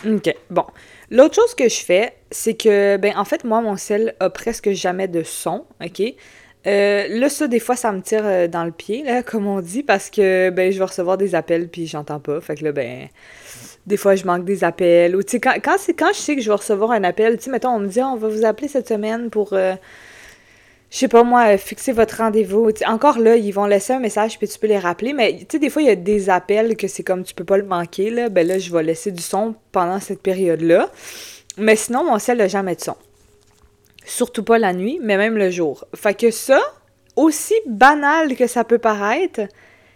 [0.07, 0.65] ok, bon.
[1.11, 4.71] L'autre chose que je fais, c'est que, ben en fait, moi, mon sel a presque
[4.71, 6.03] jamais de son, ok?
[6.67, 9.61] Euh, là, ça, des fois, ça me tire euh, dans le pied, là, comme on
[9.61, 12.41] dit, parce que, ben, je vais recevoir des appels, puis j'entends pas.
[12.41, 13.09] Fait que là, ben,
[13.87, 15.17] des fois, je manque des appels.
[15.17, 17.71] Ou, tu sais, quand, je sais que je vais recevoir un appel, tu sais, mettons,
[17.71, 19.75] on me dit, ah, on va vous appeler cette semaine pour, euh,
[20.91, 22.71] je sais pas moi, fixer votre rendez-vous.
[22.87, 25.13] Encore là, ils vont laisser un message, puis tu peux les rappeler.
[25.13, 27.45] Mais, tu sais, des fois, il y a des appels que c'est comme tu peux
[27.45, 28.29] pas le manquer, là.
[28.29, 30.91] Ben là, je vais laisser du son pendant cette période-là.
[31.59, 32.97] Mais sinon, mon sel n'a jamais de son.
[34.05, 35.85] Surtout pas la nuit, mais même le jour.
[35.95, 36.61] Fait que ça,
[37.17, 39.43] aussi banal que ça peut paraître,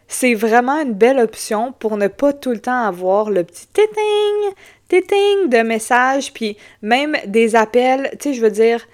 [0.09, 4.55] c'est vraiment une belle option pour ne pas tout le temps avoir le petit téting,
[4.89, 8.87] téting de messages, puis même des appels, tu sais, je veux dire,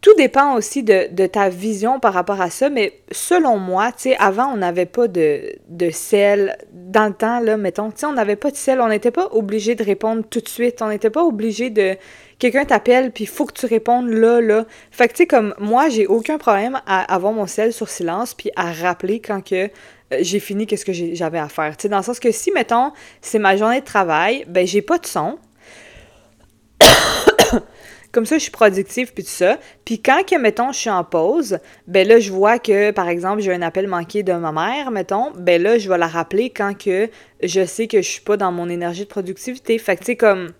[0.00, 4.16] tout dépend aussi de, ta vision par rapport à ça, mais selon moi, tu sais,
[4.18, 6.56] avant, on n'avait pas de, de sel.
[6.72, 9.28] Dans le temps, là, mettons, tu sais, on n'avait pas de sel, on n'était pas
[9.32, 11.96] obligé de répondre tout de suite, on n'était pas obligé de...
[12.38, 14.64] Quelqu'un t'appelle, puis il faut que tu répondes là, là.
[14.92, 18.34] Fait que, tu sais, comme moi, j'ai aucun problème à avoir mon sel sur silence,
[18.34, 19.64] puis à rappeler quand que
[20.12, 21.76] euh, j'ai fini qu'est-ce que j'avais à faire.
[21.76, 24.82] Tu sais, dans le sens que si, mettons, c'est ma journée de travail, ben j'ai
[24.82, 25.38] pas de son,
[28.12, 29.58] comme ça, je suis productive, puis tout ça.
[29.84, 33.42] Puis quand, que, mettons, je suis en pause, ben là, je vois que, par exemple,
[33.42, 36.76] j'ai un appel manqué de ma mère, mettons, ben là, je vais la rappeler quand
[36.76, 37.10] que
[37.42, 39.78] je sais que je suis pas dans mon énergie de productivité.
[39.78, 40.52] Fait que, tu sais, comme,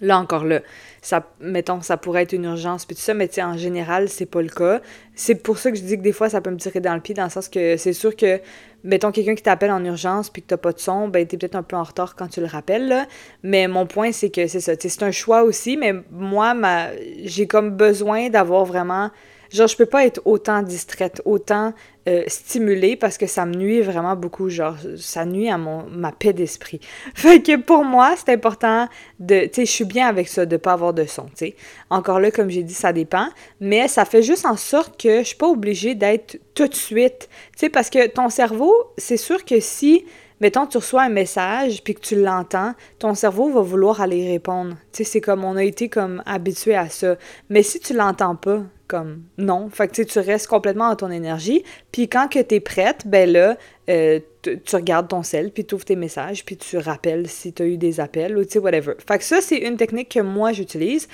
[0.00, 0.60] là encore là,
[1.02, 4.26] ça, mettons, ça pourrait être une urgence, puis tout ça, mais tu en général, c'est
[4.26, 4.80] pas le cas.
[5.14, 7.00] C'est pour ça que je dis que des fois, ça peut me tirer dans le
[7.00, 8.40] pied, dans le sens que c'est sûr que,
[8.84, 11.56] mettons, quelqu'un qui t'appelle en urgence, puis que t'as pas de son, ben, t'es peut-être
[11.56, 13.06] un peu en retard quand tu le rappelles.
[13.42, 16.88] Mais mon point, c'est que c'est ça, c'est un choix aussi, mais moi, ma,
[17.24, 19.10] j'ai comme besoin d'avoir vraiment
[19.50, 21.74] Genre, je peux pas être autant distraite, autant
[22.10, 24.48] euh, stimulée parce que ça me nuit vraiment beaucoup.
[24.48, 26.80] Genre, ça nuit à mon, ma paix d'esprit.
[27.14, 28.88] Fait que pour moi, c'est important
[29.20, 29.44] de.
[29.44, 31.56] Tu sais, je suis bien avec ça, de pas avoir de son, tu sais.
[31.88, 33.28] Encore là, comme j'ai dit, ça dépend.
[33.60, 37.28] Mais ça fait juste en sorte que je suis pas obligée d'être tout de suite.
[37.52, 40.04] Tu sais, parce que ton cerveau, c'est sûr que si
[40.40, 44.76] mettons, tu reçois un message puis que tu l'entends, ton cerveau va vouloir aller répondre.
[44.92, 47.16] Tu sais, c'est comme on a été comme habitué à ça.
[47.48, 49.70] Mais si tu l'entends pas, comme non.
[49.70, 51.62] Fait que tu restes complètement dans ton énergie.
[51.92, 53.56] Puis quand que tu es prête, ben là,
[53.88, 57.62] euh, tu regardes ton sel, puis tu ouvres tes messages, puis tu rappelles si tu
[57.62, 58.94] as eu des appels ou tu sais, whatever.
[59.06, 61.06] Fait que ça, c'est une technique que moi, j'utilise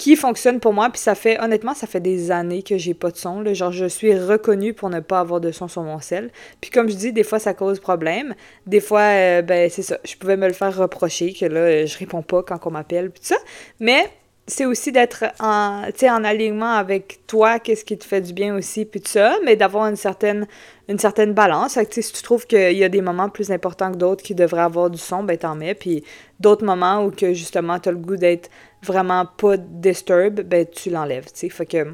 [0.00, 3.10] qui fonctionne pour moi, puis ça fait, honnêtement, ça fait des années que j'ai pas
[3.10, 3.52] de son, là.
[3.52, 6.30] genre je suis reconnue pour ne pas avoir de son sur mon sel,
[6.62, 8.34] puis comme je dis, des fois ça cause problème,
[8.66, 11.98] des fois, euh, ben c'est ça, je pouvais me le faire reprocher, que là, je
[11.98, 13.36] réponds pas quand on m'appelle, puis tout ça,
[13.78, 14.10] mais
[14.50, 18.84] c'est aussi d'être en, en alignement avec toi, qu'est-ce qui te fait du bien aussi,
[18.84, 20.46] puis tout ça, mais d'avoir une certaine,
[20.88, 21.78] une certaine balance.
[21.90, 24.90] Si tu trouves qu'il y a des moments plus importants que d'autres qui devraient avoir
[24.90, 26.04] du son, ben t'en mets, puis
[26.40, 28.50] d'autres moments où que justement t'as le goût d'être
[28.82, 31.26] vraiment pas disturb, ben tu l'enlèves.
[31.32, 31.92] Fait que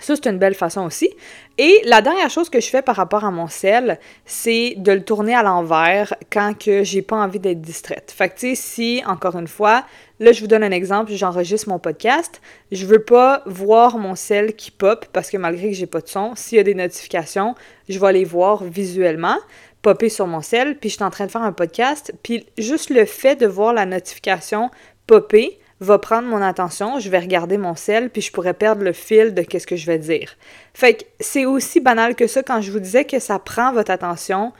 [0.00, 1.10] ça, c'est une belle façon aussi.
[1.58, 5.04] Et la dernière chose que je fais par rapport à mon sel, c'est de le
[5.04, 8.14] tourner à l'envers quand que j'ai pas envie d'être distraite.
[8.16, 9.84] Fait que, tu sais, si, encore une fois,
[10.20, 14.54] là, je vous donne un exemple, j'enregistre mon podcast, je veux pas voir mon sel
[14.54, 17.54] qui pop parce que malgré que j'ai pas de son, s'il y a des notifications,
[17.88, 19.36] je vais les voir visuellement
[19.82, 22.90] popper sur mon sel, puis je suis en train de faire un podcast, puis juste
[22.90, 24.70] le fait de voir la notification
[25.06, 28.92] popper, va prendre mon attention, je vais regarder mon sel, puis je pourrais perdre le
[28.92, 30.36] fil de qu'est-ce que je vais dire.
[30.74, 33.90] Fait que c'est aussi banal que ça quand je vous disais que ça prend votre
[33.90, 34.52] attention,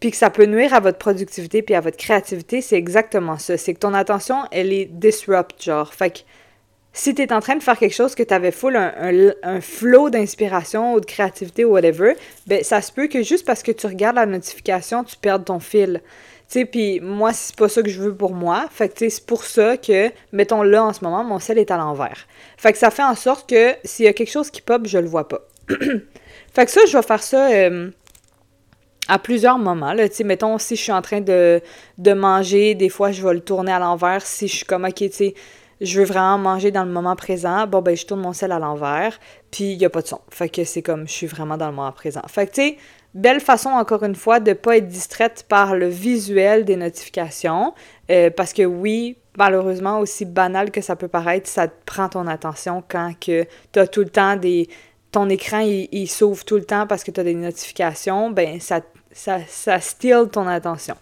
[0.00, 3.56] puis que ça peut nuire à votre productivité puis à votre créativité, c'est exactement ça.
[3.56, 5.92] C'est que ton attention, elle est disrupt, genre.
[5.92, 6.18] Fait que
[6.92, 9.60] si tu es en train de faire quelque chose que tu avais full un, un,
[9.60, 12.14] flow d'inspiration ou de créativité ou whatever,
[12.46, 15.60] ben ça se peut que juste parce que tu regardes la notification, tu perdes ton
[15.60, 16.00] fil.
[16.48, 18.66] Tu sais, puis moi, c'est pas ça que je veux pour moi.
[18.70, 21.76] Fait que, c'est pour ça que, mettons là, en ce moment, mon sel est à
[21.76, 22.26] l'envers.
[22.56, 24.98] Fait que ça fait en sorte que s'il y a quelque chose qui pop, je
[24.98, 25.40] le vois pas.
[25.68, 27.90] fait que ça, je vais faire ça euh,
[29.08, 29.92] à plusieurs moments.
[29.92, 30.08] Là.
[30.08, 31.60] Tu sais, mettons, si je suis en train de,
[31.98, 34.24] de manger, des fois, je vais le tourner à l'envers.
[34.24, 35.34] Si je suis comme, OK, tu
[35.80, 38.58] je veux vraiment manger dans le moment présent, bon, ben, je tourne mon sel à
[38.58, 39.18] l'envers,
[39.50, 40.20] puis il n'y a pas de son.
[40.30, 42.22] Fait que c'est comme, je suis vraiment dans le moment présent.
[42.28, 42.76] Fait que, tu sais,
[43.16, 47.72] Belle façon, encore une fois, de ne pas être distraite par le visuel des notifications.
[48.10, 52.84] Euh, parce que oui, malheureusement, aussi banal que ça peut paraître, ça prend ton attention
[52.86, 54.68] quand que tu as tout le temps des.
[55.12, 58.82] Ton écran, il, s'ouvre tout le temps parce que tu as des notifications, ben ça,
[59.12, 60.96] ça, ça steal ton attention.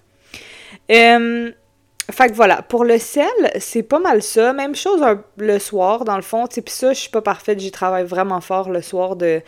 [2.11, 3.27] Fait que voilà, pour le sel,
[3.59, 4.53] c'est pas mal ça.
[4.53, 5.03] Même chose
[5.38, 6.46] le soir, dans le fond.
[6.46, 9.40] Puis ça, je suis pas parfaite, j'y travaille vraiment fort le soir de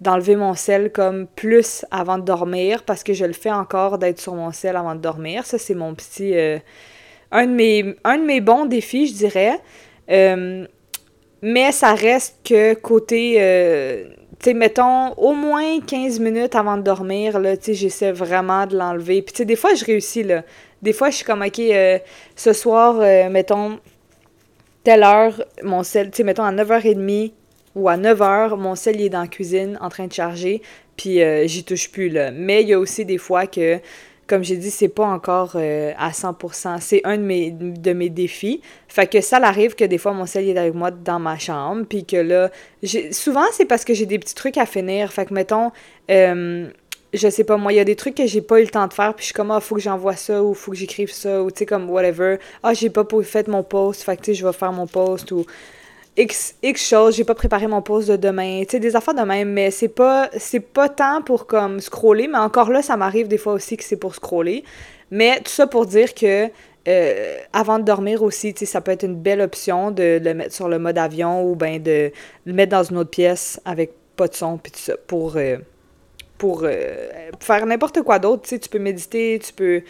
[0.00, 4.20] d'enlever mon sel comme plus avant de dormir parce que je le fais encore d'être
[4.20, 5.46] sur mon sel avant de dormir.
[5.46, 6.36] Ça, c'est mon petit.
[6.36, 6.58] Euh,
[7.30, 9.60] un, de mes, un de mes bons défis, je dirais.
[10.10, 10.66] Euh,
[11.42, 13.36] mais ça reste que côté.
[13.38, 14.04] Euh,
[14.40, 18.66] tu sais, mettons, au moins 15 minutes avant de dormir, là, tu sais, j'essaie vraiment
[18.66, 19.22] de l'enlever.
[19.22, 20.42] Puis, tu sais, des fois, je réussis, là.
[20.82, 21.62] Des fois, je suis comme, OK,
[22.36, 22.96] ce soir,
[23.30, 23.78] mettons,
[24.82, 27.32] telle heure, mon sel, tu sais, mettons, à 9h30,
[27.74, 30.62] ou à 9 h, mon sel est dans la cuisine en train de charger,
[30.96, 32.08] puis euh, j'y touche plus.
[32.08, 32.30] Là.
[32.30, 33.78] Mais il y a aussi des fois que,
[34.26, 36.80] comme j'ai dit, c'est pas encore euh, à 100%.
[36.80, 38.60] C'est un de mes, de mes défis.
[38.88, 41.84] Fait que ça arrive que des fois, mon sel est avec moi dans ma chambre,
[41.88, 42.50] puis que là,
[43.10, 45.12] souvent, c'est parce que j'ai des petits trucs à finir.
[45.12, 45.72] Fait que, mettons,
[46.10, 46.68] euh,
[47.12, 48.86] je sais pas, moi, il y a des trucs que j'ai pas eu le temps
[48.86, 51.12] de faire, puis je suis comme, ah, faut que j'envoie ça, ou faut que j'écrive
[51.12, 52.38] ça, ou tu sais, comme, whatever.
[52.62, 55.30] Ah, j'ai pas fait mon post, fait que, tu sais, je vais faire mon post,
[55.32, 55.46] ou
[56.16, 59.22] X, X choses, j'ai pas préparé mon post de demain, tu sais, des affaires de
[59.22, 63.26] même, mais c'est pas, c'est pas tant pour comme scroller, mais encore là, ça m'arrive
[63.26, 64.62] des fois aussi que c'est pour scroller.
[65.10, 66.48] Mais tout ça pour dire que
[66.86, 70.34] euh, avant de dormir aussi, tu sais, ça peut être une belle option de le
[70.34, 72.12] mettre sur le mode avion ou bien de
[72.44, 75.56] le mettre dans une autre pièce avec pas de son, puis tout ça, pour, euh,
[76.38, 78.42] pour euh, faire n'importe quoi d'autre.
[78.42, 79.82] Tu sais, tu peux méditer, tu peux,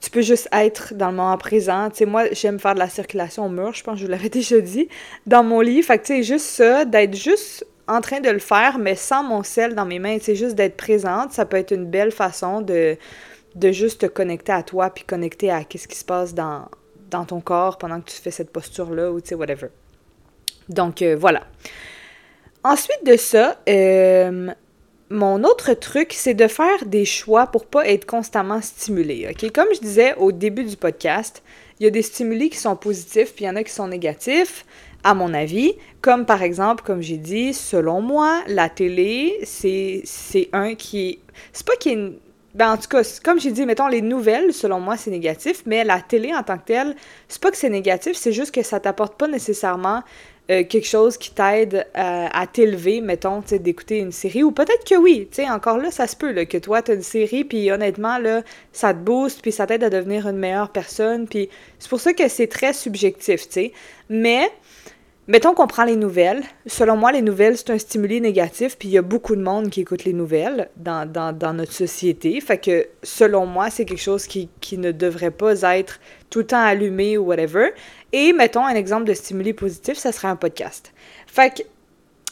[0.00, 1.90] tu peux juste être dans le moment présent.
[1.90, 4.10] Tu sais, moi, j'aime faire de la circulation au mur, je pense que je vous
[4.10, 4.88] l'avais déjà dit,
[5.26, 5.82] dans mon lit.
[5.82, 9.22] Fait que, tu sais, juste ça, d'être juste en train de le faire, mais sans
[9.22, 12.60] mon sel dans mes mains, sais, juste d'être présente, ça peut être une belle façon
[12.60, 12.96] de
[13.72, 16.66] juste te connecter à toi, puis connecter à qu'est-ce qui se passe dans,
[17.10, 19.68] dans ton corps pendant que tu fais cette posture-là, ou tu sais, whatever.
[20.68, 21.42] Donc, euh, voilà.
[22.64, 24.48] Ensuite de ça, euh,
[25.10, 29.28] mon autre truc, c'est de faire des choix pour pas être constamment stimulé.
[29.30, 29.50] OK?
[29.52, 31.42] Comme je disais au début du podcast,
[31.80, 33.88] il y a des stimuli qui sont positifs, puis il y en a qui sont
[33.88, 34.66] négatifs,
[35.04, 35.74] à mon avis.
[36.02, 40.02] Comme par exemple, comme j'ai dit, selon moi, la télé, c'est
[40.52, 41.20] un qui.
[41.52, 42.12] C'est pas qui est
[42.54, 45.84] ben, en tout cas, comme j'ai dit, mettons, les nouvelles, selon moi, c'est négatif, mais
[45.84, 46.96] la télé en tant que telle,
[47.28, 50.02] c'est pas que c'est négatif, c'est juste que ça t'apporte pas nécessairement
[50.50, 54.50] euh, quelque chose qui t'aide euh, à t'élever, mettons, tu sais, d'écouter une série, ou
[54.50, 57.02] peut-être que oui, tu sais, encore là, ça se peut, là, que toi, t'as une
[57.02, 58.42] série, puis honnêtement, là,
[58.72, 62.14] ça te booste, puis ça t'aide à devenir une meilleure personne, puis c'est pour ça
[62.14, 63.72] que c'est très subjectif, tu sais,
[64.08, 64.50] mais
[65.28, 66.42] Mettons qu'on prend les nouvelles.
[66.66, 69.68] Selon moi, les nouvelles, c'est un stimuli négatif, puis il y a beaucoup de monde
[69.68, 71.04] qui écoute les nouvelles dans,
[71.54, 72.40] notre société.
[72.40, 76.00] Fait que, selon moi, c'est quelque chose qui, ne devrait pas être
[76.30, 77.72] tout le temps allumé ou whatever.
[78.14, 80.94] Et mettons un exemple de stimuli positif, ça serait un podcast.
[81.26, 81.62] Fait que,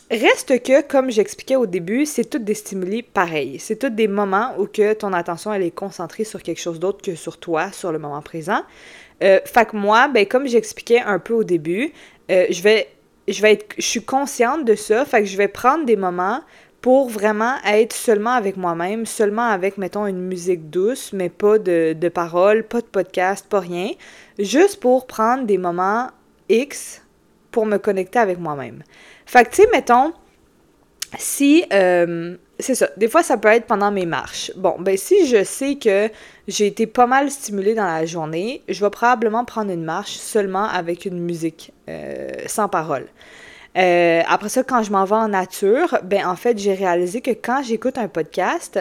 [0.09, 3.59] Reste que, comme j'expliquais au début, c'est tous des stimuli pareils.
[3.59, 7.03] C'est tous des moments où que ton attention elle est concentrée sur quelque chose d'autre
[7.03, 8.61] que sur toi, sur le moment présent.
[9.23, 11.93] Euh, fait que moi, ben, comme j'expliquais un peu au début,
[12.31, 12.89] euh, je vais,
[13.29, 16.41] je vais être, je suis consciente de ça, fait que je vais prendre des moments
[16.83, 21.95] pour vraiment être seulement avec moi-même, seulement avec, mettons, une musique douce, mais pas de,
[21.95, 23.91] de paroles, pas de podcast, pas rien,
[24.39, 26.09] juste pour prendre des moments
[26.49, 27.03] X
[27.51, 28.83] pour me connecter avec moi-même.
[29.25, 30.13] Fait que, tu sais, mettons,
[31.19, 34.51] si, euh, c'est ça, des fois ça peut être pendant mes marches.
[34.57, 36.09] Bon, ben si je sais que
[36.49, 40.65] j'ai été pas mal stimulée dans la journée, je vais probablement prendre une marche seulement
[40.65, 43.07] avec une musique, euh, sans parole.
[43.77, 47.33] Euh, après ça, quand je m'en vais en nature, ben en fait, j'ai réalisé que
[47.33, 48.81] quand j'écoute un podcast,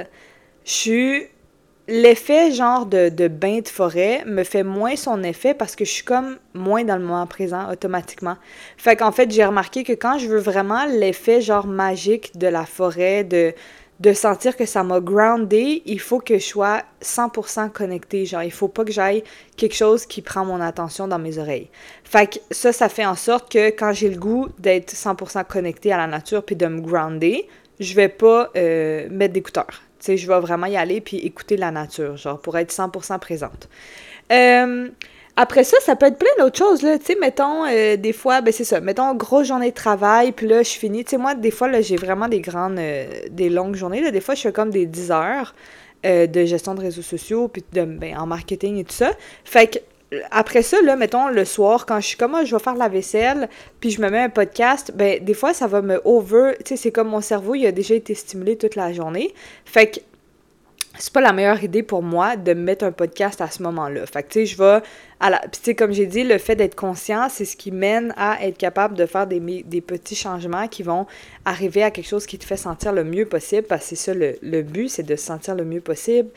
[0.64, 1.28] je suis
[1.88, 5.92] l'effet genre de, de, bain de forêt me fait moins son effet parce que je
[5.92, 8.38] suis comme moins dans le moment présent automatiquement.
[8.78, 12.66] Fait qu'en fait, j'ai remarqué que quand je veux vraiment l'effet genre magique de la
[12.66, 13.54] forêt, de,
[14.00, 18.26] de sentir que ça m'a groundé, il faut que je sois 100% connecté.
[18.26, 19.24] Genre, il faut pas que j'aille
[19.56, 21.70] quelque chose qui prend mon attention dans mes oreilles.
[22.04, 25.94] Fait que ça, ça fait en sorte que quand j'ai le goût d'être 100% connecté
[25.94, 27.48] à la nature puis de me grounder,
[27.80, 31.72] je vais pas euh, mettre d'écouteurs sais, je vais vraiment y aller puis écouter la
[31.72, 33.70] nature, genre, pour être 100% présente.
[34.32, 34.90] Euh,
[35.36, 36.98] après ça, ça peut être plein d'autres choses, là.
[36.98, 40.48] Tu sais, mettons, euh, des fois, ben c'est ça, mettons, grosse journée de travail, puis
[40.48, 41.04] là, je finis.
[41.04, 44.12] Tu sais, moi, des fois, là, j'ai vraiment des grandes, euh, des longues journées, là.
[44.12, 45.56] Des fois, je fais comme des 10 heures
[46.04, 49.12] de gestion de réseaux sociaux, puis ben, en marketing et tout ça.
[49.44, 49.80] Fait que
[50.32, 52.90] après ça, là, mettons, le soir, quand je suis comme, ah, je vais faire la
[52.90, 53.50] vaisselle,
[53.80, 56.54] puis je me mets un podcast, ben, des fois, ça va me over.
[56.60, 59.34] Tu sais, c'est comme mon cerveau, il a déjà été stimulé toute la journée.
[59.66, 60.00] Fait que
[60.98, 64.06] c'est pas la meilleure idée pour moi de mettre un podcast à ce moment-là.
[64.06, 64.80] Fait que, tu sais, je vais
[65.20, 65.40] à la...
[65.40, 68.46] Puis, tu sais, comme j'ai dit, le fait d'être conscient, c'est ce qui mène à
[68.46, 71.06] être capable de faire des, des, petits changements qui vont
[71.44, 74.14] arriver à quelque chose qui te fait sentir le mieux possible, parce que c'est ça
[74.14, 76.30] le, le but, c'est de se sentir le mieux possible,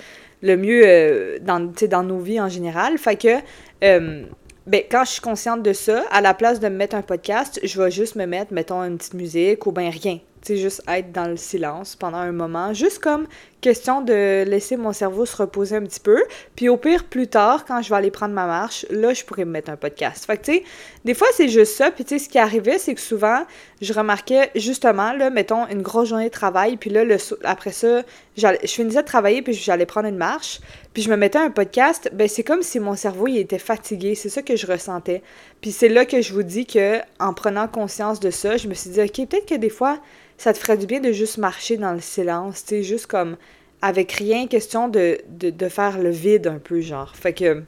[0.43, 2.99] le mieux euh, dans, nos vies en général.
[2.99, 3.39] Fait que,
[3.85, 4.25] euh,
[4.67, 7.61] ben, quand je suis consciente de ça, à la place de me mettre un podcast,
[7.63, 10.19] je vais juste me mettre, mettons, une petite musique ou ben rien.
[10.43, 13.27] Tu sais, juste être dans le silence pendant un moment, juste comme
[13.61, 16.23] question de laisser mon cerveau se reposer un petit peu.
[16.57, 19.45] Puis au pire, plus tard, quand je vais aller prendre ma marche, là, je pourrais
[19.45, 20.25] me mettre un podcast.
[20.25, 20.65] Fait que, tu sais,
[21.05, 21.91] des fois, c'est juste ça.
[21.91, 23.45] Puis, tu sais, ce qui arrivait, c'est que souvent,
[23.81, 26.77] je remarquais justement, là, mettons, une grosse journée de travail.
[26.77, 27.03] Puis là,
[27.45, 28.03] après ça,
[28.37, 30.61] je finissais de travailler, puis j'allais prendre une marche.
[30.95, 32.11] Puis je me mettais un podcast.
[32.13, 34.15] Ben, c'est comme si mon cerveau, il était fatigué.
[34.15, 35.23] C'est ça que je ressentais.
[35.61, 38.75] Puis c'est là que je vous dis que, en prenant conscience de ça, je me
[38.75, 39.99] suis dit, OK, peut-être que des fois,
[40.39, 43.37] ça te ferait du bien de juste marcher dans le silence, tu sais, juste comme
[43.83, 47.15] avec rien, question de, de, faire le vide un peu, genre.
[47.15, 47.63] Fait que,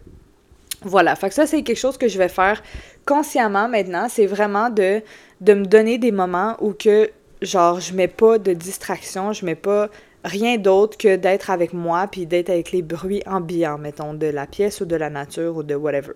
[0.82, 1.14] voilà.
[1.14, 2.62] Fait que ça, c'est quelque chose que je vais faire
[3.06, 4.08] consciemment maintenant.
[4.08, 5.02] C'est vraiment de,
[5.40, 7.11] de me donner des moments où que,
[7.42, 9.88] genre, je mets pas de distraction, je mets pas
[10.24, 14.46] rien d'autre que d'être avec moi puis d'être avec les bruits ambiants, mettons, de la
[14.46, 16.14] pièce ou de la nature ou de whatever.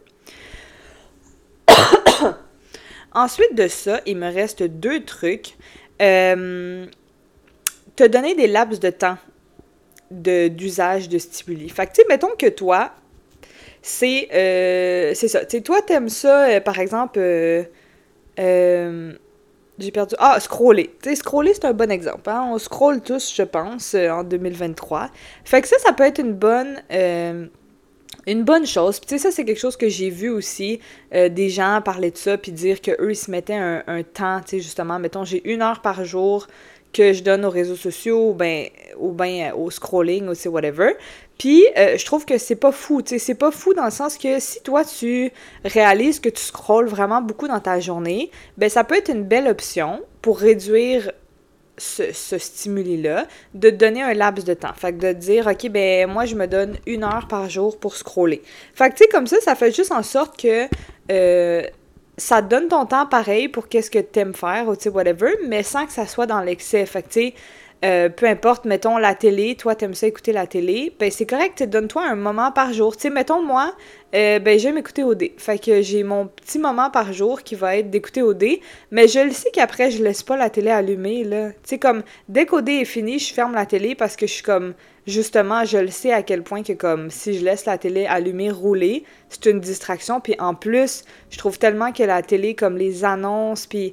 [3.15, 5.57] Ensuite de ça, il me reste deux trucs.
[6.03, 6.87] Euh,
[7.95, 9.17] te donner des laps de temps
[10.11, 11.69] d'usage de, stimuli.
[11.69, 12.93] Fait que, tu sais, mettons que toi,
[13.83, 15.45] c'est euh, ça.
[15.45, 17.65] Tu sais, toi, t'aimes ça, euh, par exemple, euh,
[19.79, 20.15] j'ai perdu.
[20.19, 20.95] Ah, scroller.
[21.03, 22.31] Tu scroller, c'est un bon exemple.
[22.31, 22.49] Hein?
[22.51, 25.11] On scrolle tous, je pense, en 2023.
[25.45, 26.81] Fait que ça, ça peut être une bonne
[28.67, 29.01] chose.
[29.01, 30.81] Puis tu sais, ça, c'est quelque chose que j'ai vu aussi,
[31.13, 34.61] des gens parler de ça, puis dire qu'eux, ils se mettaient un, un temps, tu
[34.61, 36.47] justement, mettons, j'ai une heure par jour
[36.95, 38.69] que je donne aux réseaux sociaux ou ben,
[38.99, 40.93] ou ben au scrolling ou c'est whatever.
[41.39, 43.91] Puis euh, je trouve que c'est pas fou, tu sais, c'est pas fou dans le
[43.91, 45.31] sens que si toi tu
[45.65, 49.49] réalises que tu scrolles vraiment beaucoup dans ta journée, ben ça peut être une belle
[49.49, 51.11] option pour réduire
[51.77, 54.73] ce, ce stimuli-là, de te donner un laps de temps.
[54.77, 57.79] Fait que de te dire, OK, ben moi, je me donne une heure par jour
[57.79, 58.43] pour scroller.
[58.75, 60.69] Fait que, tu sais, comme ça, ça fait juste en sorte que
[61.11, 61.63] euh,
[62.17, 65.63] ça donne ton temps pareil pour qu'est-ce que t'aimes faire ou tu sais, whatever, mais
[65.63, 66.87] sans que ça soit dans l'excès.
[66.87, 67.35] Fait que, tu sais,
[67.85, 71.63] euh, peu importe, mettons la télé, toi t'aimes ça écouter la télé, ben c'est correct,
[71.63, 72.97] donne-toi un moment par jour.
[72.97, 73.75] Tu sais, mettons moi,
[74.15, 75.33] euh, ben j'aime écouter OD.
[75.37, 78.45] Fait que j'ai mon petit moment par jour qui va être d'écouter OD,
[78.91, 81.51] mais je le sais qu'après je laisse pas la télé allumée là.
[81.51, 84.43] Tu sais comme dès qu'OD est fini, je ferme la télé parce que je suis
[84.43, 84.73] comme
[85.07, 88.51] justement, je le sais à quel point que comme si je laisse la télé allumée
[88.51, 93.05] rouler, c'est une distraction puis en plus, je trouve tellement que la télé comme les
[93.05, 93.93] annonces puis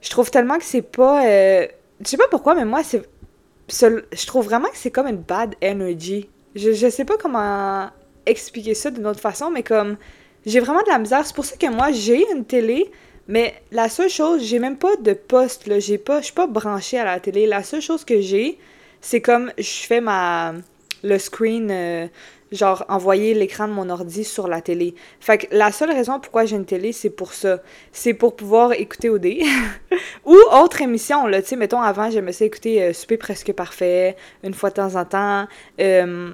[0.00, 1.66] je trouve tellement que c'est pas euh,
[2.00, 3.02] je sais pas pourquoi mais moi c'est
[3.70, 6.28] je trouve vraiment que c'est comme une bad energy.
[6.54, 7.90] Je, je sais pas comment
[8.24, 9.96] expliquer ça d'une autre façon, mais comme
[10.46, 11.26] j'ai vraiment de la misère.
[11.26, 12.90] C'est pour ça que moi, j'ai une télé,
[13.26, 15.78] mais la seule chose, j'ai même pas de poste, là.
[15.78, 17.46] J'ai pas, je suis pas branchée à la télé.
[17.46, 18.58] La seule chose que j'ai,
[19.00, 20.54] c'est comme je fais ma
[21.04, 22.06] le screen euh,
[22.50, 24.94] genre envoyer l'écran de mon ordi sur la télé.
[25.20, 27.60] Fait que la seule raison pourquoi j'ai une télé, c'est pour ça.
[27.92, 29.26] C'est pour pouvoir écouter OD
[30.24, 34.16] ou autre émission là, tu sais mettons avant j'aimais ça écouter euh, Souper presque parfait
[34.42, 35.46] une fois de temps en temps.
[35.80, 36.32] Euh,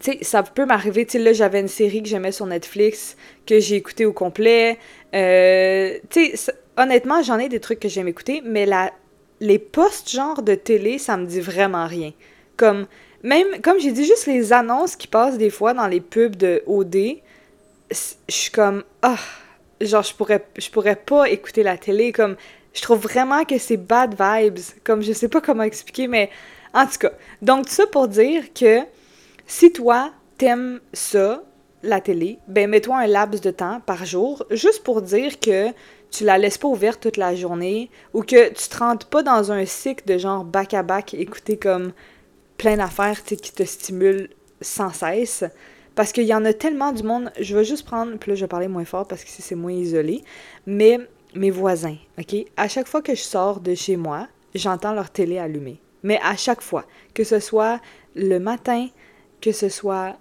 [0.00, 3.16] tu sais, ça peut m'arriver, tu sais, là, j'avais une série que j'aimais sur Netflix,
[3.46, 4.78] que j'ai écouté au complet.
[5.14, 8.92] Euh, tu sais, honnêtement, j'en ai des trucs que j'aime écouter, mais la,
[9.40, 12.12] les posts genre de télé, ça me dit vraiment rien.
[12.56, 12.86] Comme,
[13.22, 16.62] même, comme j'ai dit, juste les annonces qui passent des fois dans les pubs de
[16.66, 16.96] OD,
[17.90, 17.96] je
[18.28, 19.18] suis comme, ah,
[19.80, 22.36] genre, je pourrais, pourrais pas écouter la télé, comme,
[22.74, 26.30] je trouve vraiment que c'est bad vibes, comme, je sais pas comment expliquer, mais
[26.74, 27.12] en tout cas.
[27.42, 28.80] Donc, tout ça pour dire que
[29.46, 31.42] si toi, t'aimes ça,
[31.82, 35.68] la télé, ben, mets-toi un laps de temps par jour, juste pour dire que
[36.10, 39.52] tu la laisses pas ouverte toute la journée, ou que tu te rentres pas dans
[39.52, 41.92] un cycle de genre back-à-back, écouter comme
[42.56, 44.30] plein d'affaires qui te stimulent
[44.60, 45.44] sans cesse.
[45.94, 47.32] Parce qu'il y en a tellement du monde.
[47.40, 48.16] Je vais juste prendre.
[48.18, 50.22] Puis là, je vais parler moins fort parce que c'est moins isolé.
[50.64, 51.00] Mais
[51.34, 52.36] mes voisins, OK?
[52.56, 55.80] À chaque fois que je sors de chez moi, j'entends leur télé allumée.
[56.04, 56.84] Mais à chaque fois.
[57.14, 57.80] Que ce soit
[58.14, 58.86] le matin,
[59.40, 60.16] que ce soit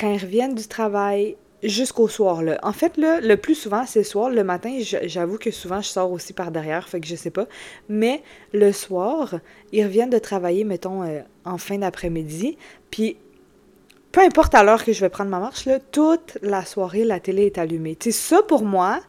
[0.00, 2.42] quand ils reviennent du travail, jusqu'au soir.
[2.42, 2.58] Là.
[2.62, 4.30] En fait, là, le plus souvent, c'est le soir.
[4.30, 7.46] Le matin, j'avoue que souvent, je sors aussi par derrière, fait que je sais pas.
[7.88, 9.34] Mais le soir,
[9.72, 12.56] ils reviennent de travailler, mettons, euh, en fin d'après-midi.
[12.90, 13.16] Puis,
[14.10, 17.20] peu importe à l'heure que je vais prendre ma marche, là, toute la soirée, la
[17.20, 17.96] télé est allumée.
[17.96, 19.00] Tu ça, pour moi,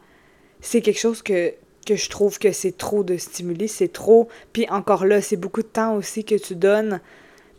[0.60, 1.52] c'est quelque chose que,
[1.86, 4.28] que je trouve que c'est trop de stimuli, c'est trop.
[4.52, 7.00] Puis encore là, c'est beaucoup de temps aussi que tu donnes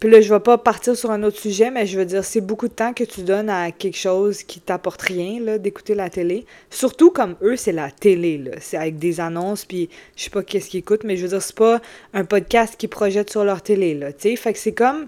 [0.05, 2.39] puis là, je vais pas partir sur un autre sujet, mais je veux dire, c'est
[2.39, 6.11] beaucoup de temps que tu donnes à quelque chose qui t'apporte rien, là, d'écouter la
[6.11, 6.45] télé.
[6.69, 8.51] Surtout comme eux, c'est la télé, là.
[8.59, 11.41] C'est avec des annonces, puis je sais pas qu'est-ce qu'ils écoutent, mais je veux dire,
[11.41, 11.81] c'est pas
[12.13, 14.35] un podcast qu'ils projettent sur leur télé, là, tu sais.
[14.35, 15.07] Fait que c'est comme...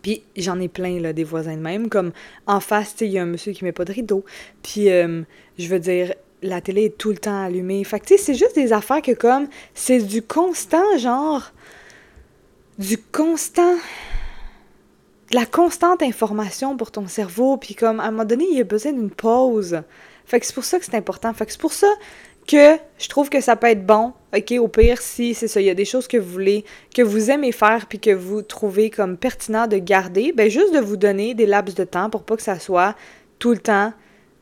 [0.00, 1.90] Puis j'en ai plein, là, des voisins de même.
[1.90, 2.12] Comme
[2.46, 4.24] en face, tu sais, il y a un monsieur qui met pas de rideau.
[4.62, 5.24] Puis, euh,
[5.58, 7.84] je veux dire, la télé est tout le temps allumée.
[7.84, 9.46] Fait que, tu sais, c'est juste des affaires que comme...
[9.74, 11.52] C'est du constant, genre
[12.78, 13.74] du constant
[15.30, 18.64] de la constante information pour ton cerveau, puis comme à un moment donné, il a
[18.64, 19.82] besoin d'une pause.
[20.24, 21.32] Fait que c'est pour ça que c'est important.
[21.34, 21.88] Fait que c'est pour ça
[22.46, 25.66] que je trouve que ça peut être bon, ok, au pire, si c'est ça, il
[25.66, 26.64] y a des choses que vous voulez,
[26.94, 30.78] que vous aimez faire, puis que vous trouvez comme pertinent de garder, ben juste de
[30.78, 32.94] vous donner des laps de temps pour pas que ça soit
[33.40, 33.92] tout le temps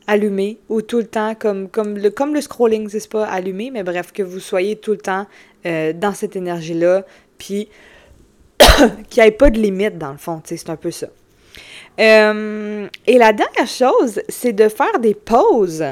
[0.05, 3.83] allumé ou tout le temps comme, comme, le, comme le scrolling, c'est pas allumé, mais
[3.83, 5.25] bref, que vous soyez tout le temps
[5.65, 7.05] euh, dans cette énergie-là,
[7.39, 7.69] puis
[9.09, 11.07] qu'il n'y ait pas de limite, dans le fond, c'est un peu ça.
[11.99, 15.83] Euh, et la dernière chose, c'est de faire des pauses.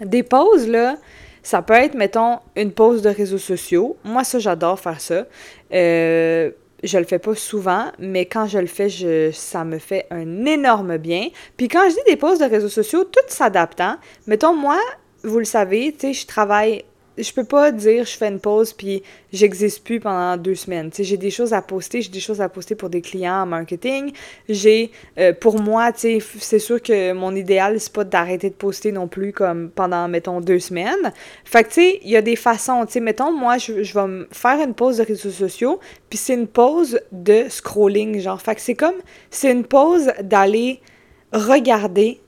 [0.00, 0.96] Des pauses, là,
[1.42, 3.96] ça peut être, mettons, une pause de réseaux sociaux.
[4.04, 5.26] Moi, ça, j'adore faire ça.
[5.72, 6.50] Euh,
[6.82, 10.46] je le fais pas souvent, mais quand je le fais, je, ça me fait un
[10.46, 11.28] énorme bien.
[11.56, 13.96] Puis quand je dis des pauses de réseaux sociaux, tout s'adaptant,
[14.26, 14.78] mettons, moi,
[15.24, 16.84] vous le savez, tu sais, je travaille
[17.18, 19.02] je peux pas dire je fais une pause puis
[19.32, 20.90] j'existe plus pendant deux semaines.
[20.98, 24.12] j'ai des choses à poster, j'ai des choses à poster pour des clients en marketing.
[24.48, 28.92] J'ai, euh, pour moi, tu c'est sûr que mon idéal, c'est pas d'arrêter de poster
[28.92, 31.12] non plus comme pendant, mettons, deux semaines.
[31.44, 34.26] Fait que, tu sais, il y a des façons, tu mettons, moi, je, je vais
[34.32, 38.40] faire une pause de réseaux sociaux, puis c'est une pause de scrolling, genre.
[38.40, 38.96] Fait que c'est comme,
[39.30, 40.80] c'est une pause d'aller
[41.32, 42.20] regarder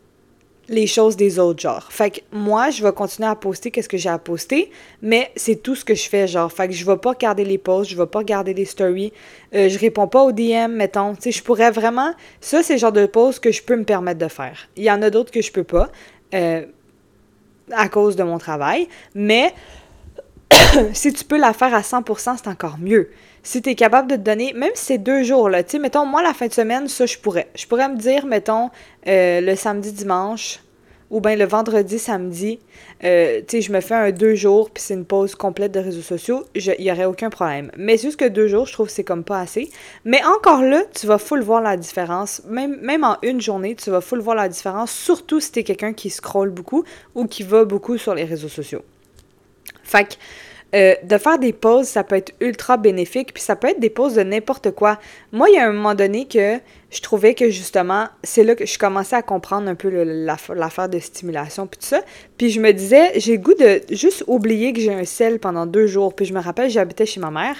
[0.70, 1.90] les choses des autres, genre.
[1.90, 4.70] Fait que moi, je vais continuer à poster qu'est-ce que j'ai à poster,
[5.02, 6.50] mais c'est tout ce que je fais, genre.
[6.50, 9.12] Fait que je vais pas regarder les posts, je vais pas regarder les stories,
[9.52, 11.16] euh, je réponds pas aux DM, mettons.
[11.16, 12.14] Tu sais, je pourrais vraiment...
[12.40, 14.68] Ça, c'est le genre de posts que je peux me permettre de faire.
[14.76, 15.90] Il y en a d'autres que je peux pas,
[16.34, 16.64] euh,
[17.72, 19.52] à cause de mon travail, mais
[20.92, 23.10] si tu peux la faire à 100%, c'est encore mieux.
[23.42, 26.04] Si tu capable de te donner, même si c'est deux jours, là, tu sais, mettons,
[26.04, 27.48] moi, la fin de semaine, ça, je pourrais.
[27.54, 28.70] Je pourrais me dire, mettons,
[29.06, 30.60] euh, le samedi, dimanche,
[31.10, 32.60] ou bien le vendredi, samedi,
[33.02, 35.80] euh, tu sais, je me fais un deux jours, puis c'est une pause complète de
[35.80, 37.72] réseaux sociaux, il n'y aurait aucun problème.
[37.76, 39.70] Mais juste que deux jours, je trouve que c'est comme pas assez.
[40.04, 42.42] Mais encore là, tu vas full voir la différence.
[42.46, 46.10] Même, en une journée, tu vas full voir la différence, surtout si tu quelqu'un qui
[46.10, 46.84] scrolle beaucoup
[47.14, 48.82] ou qui va beaucoup sur les réseaux sociaux.
[49.82, 50.16] Fait
[50.74, 53.90] euh, de faire des pauses, ça peut être ultra bénéfique, puis ça peut être des
[53.90, 54.98] pauses de n'importe quoi.
[55.32, 56.58] Moi, il y a un moment donné que
[56.90, 60.98] je trouvais que justement, c'est là que je commençais à comprendre un peu l'affaire de
[60.98, 62.02] stimulation, puis tout ça.
[62.36, 65.86] Puis je me disais, j'ai goût de juste oublier que j'ai un sel pendant deux
[65.86, 66.14] jours.
[66.14, 67.56] Puis je me rappelle, j'habitais chez ma mère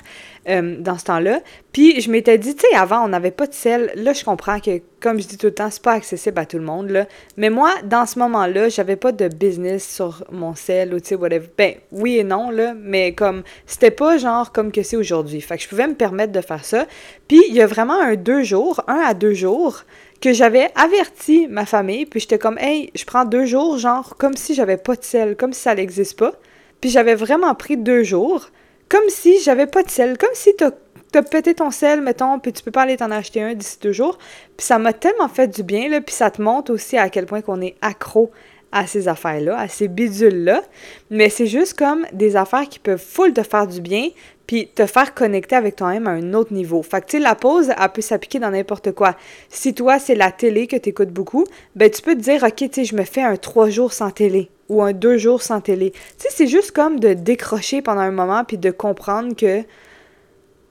[0.49, 1.41] euh, dans ce temps-là.
[1.73, 3.93] Puis je m'étais dit, tu sais, avant, on n'avait pas de sel.
[3.95, 6.59] Là, je comprends que, comme je dis tout le temps, c'est pas accessible à tout
[6.59, 7.07] le monde, là.
[7.37, 11.15] Mais moi, dans ce moment-là, j'avais pas de business sur mon sel ou, tu sais,
[11.15, 11.49] whatever.
[11.57, 15.41] Ben, oui et non, là, mais comme, c'était pas genre comme que c'est aujourd'hui.
[15.41, 16.87] Fait que je pouvais me permettre de faire ça.
[17.29, 19.85] Puis il y a vraiment un deux jours, un à deux jours,
[20.21, 24.37] que j'avais averti ma famille, puis j'étais comme, hey, je prends deux jours, genre, comme
[24.37, 26.33] si j'avais pas de sel, comme si ça n'existe pas.
[26.81, 28.51] Puis j'avais vraiment pris deux jours,
[28.89, 30.71] comme si j'avais pas de sel, comme si t'as
[31.15, 33.93] as pété ton sel, mettons, puis tu peux pas aller t'en acheter un d'ici deux
[33.93, 34.19] jours.
[34.57, 37.27] Puis ça m'a tellement fait du bien, là, puis ça te montre aussi à quel
[37.27, 38.31] point qu'on est accro
[38.73, 40.63] à ces affaires-là, à ces bidules-là.
[41.11, 44.09] Mais c'est juste comme des affaires qui peuvent full te faire du bien,
[44.51, 46.83] puis te faire connecter avec toi-même à un autre niveau.
[46.83, 49.15] Fait que, tu sais, la pause, elle peut s'appliquer dans n'importe quoi.
[49.49, 51.45] Si toi, c'est la télé que tu beaucoup,
[51.77, 54.51] ben tu peux te dire, OK, tu je me fais un trois jours sans télé
[54.69, 55.93] ou un deux jours sans télé.
[55.93, 59.63] Tu sais, c'est juste comme de décrocher pendant un moment puis de comprendre que,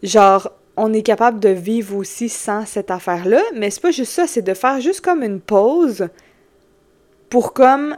[0.04, 4.28] genre, on est capable de vivre aussi sans cette affaire-là, mais c'est pas juste ça,
[4.28, 6.10] c'est de faire juste comme une pause
[7.30, 7.96] pour comme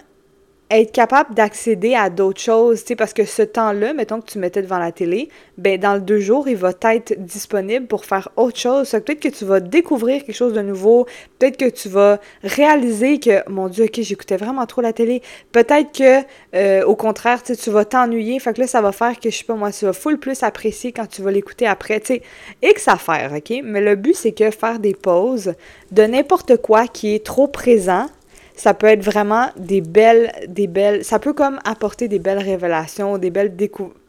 [0.72, 4.62] être capable d'accéder à d'autres choses, tu parce que ce temps-là, mettons que tu mettais
[4.62, 8.58] devant la télé, ben dans le deux jours, il va être disponible pour faire autre
[8.58, 8.90] chose.
[8.92, 11.06] Peut-être que tu vas découvrir quelque chose de nouveau,
[11.40, 15.22] peut-être que tu vas réaliser que, mon Dieu, ok, j'écoutais vraiment trop la télé.
[15.52, 19.30] Peut-être que, euh, au contraire, tu vas t'ennuyer, fait que là, ça va faire que,
[19.30, 22.08] je sais pas moi, tu vas full plus apprécier quand tu vas l'écouter après, tu
[22.08, 22.22] sais,
[22.64, 23.62] X à faire, ok?
[23.64, 25.54] Mais le but, c'est que faire des pauses
[25.92, 28.08] de n'importe quoi qui est trop présent,
[28.56, 33.18] ça peut être vraiment des belles, des belles, ça peut comme apporter des belles révélations,
[33.18, 33.56] des belles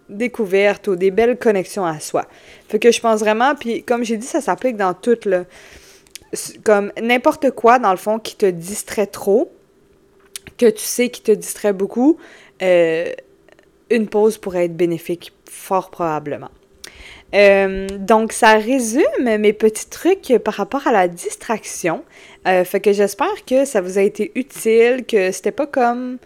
[0.08, 2.26] découvertes ou des belles connexions à soi.
[2.68, 5.46] Fait que je pense vraiment, puis comme j'ai dit, ça s'applique dans tout, le
[6.64, 9.52] comme n'importe quoi, dans le fond, qui te distrait trop,
[10.58, 12.18] que tu sais qui te distrait beaucoup,
[12.62, 13.12] euh,
[13.90, 16.50] une pause pourrait être bénéfique, fort probablement.
[17.34, 19.02] Euh, donc, ça résume
[19.38, 22.04] mes petits trucs par rapport à la distraction.
[22.46, 26.18] Euh, fait que j'espère que ça vous a été utile, que c'était pas comme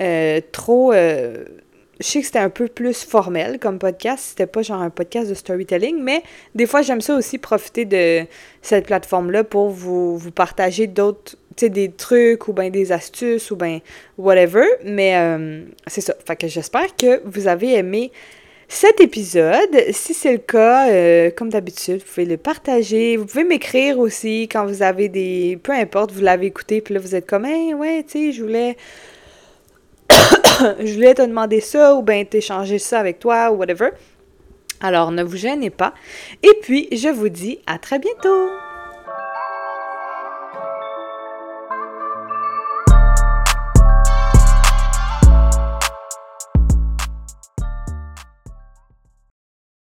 [0.00, 0.92] euh, trop.
[0.92, 1.46] je
[2.00, 5.34] sais que c'était un peu plus formel comme podcast, c'était pas genre un podcast de
[5.34, 6.22] storytelling, mais
[6.54, 8.26] des fois j'aime ça aussi profiter de
[8.62, 13.80] cette plateforme-là pour vous, partager d'autres des trucs ou bien des astuces ou bien
[14.18, 14.66] whatever.
[14.84, 15.14] Mais
[15.86, 16.14] c'est ça.
[16.26, 18.12] Fait que j'espère que vous avez aimé
[18.68, 19.76] cet épisode.
[19.92, 23.16] Si c'est le cas, euh, comme d'habitude, vous pouvez le partager.
[23.16, 25.58] Vous pouvez m'écrire aussi quand vous avez des.
[25.62, 28.42] Peu importe, vous l'avez écouté, puis là, vous êtes comme, hey, ouais, tu sais, je
[28.42, 28.76] voulais.
[30.10, 33.90] je voulais te demander ça, ou bien t'échanger ça avec toi, ou whatever.
[34.80, 35.94] Alors, ne vous gênez pas.
[36.42, 38.65] Et puis, je vous dis à très bientôt!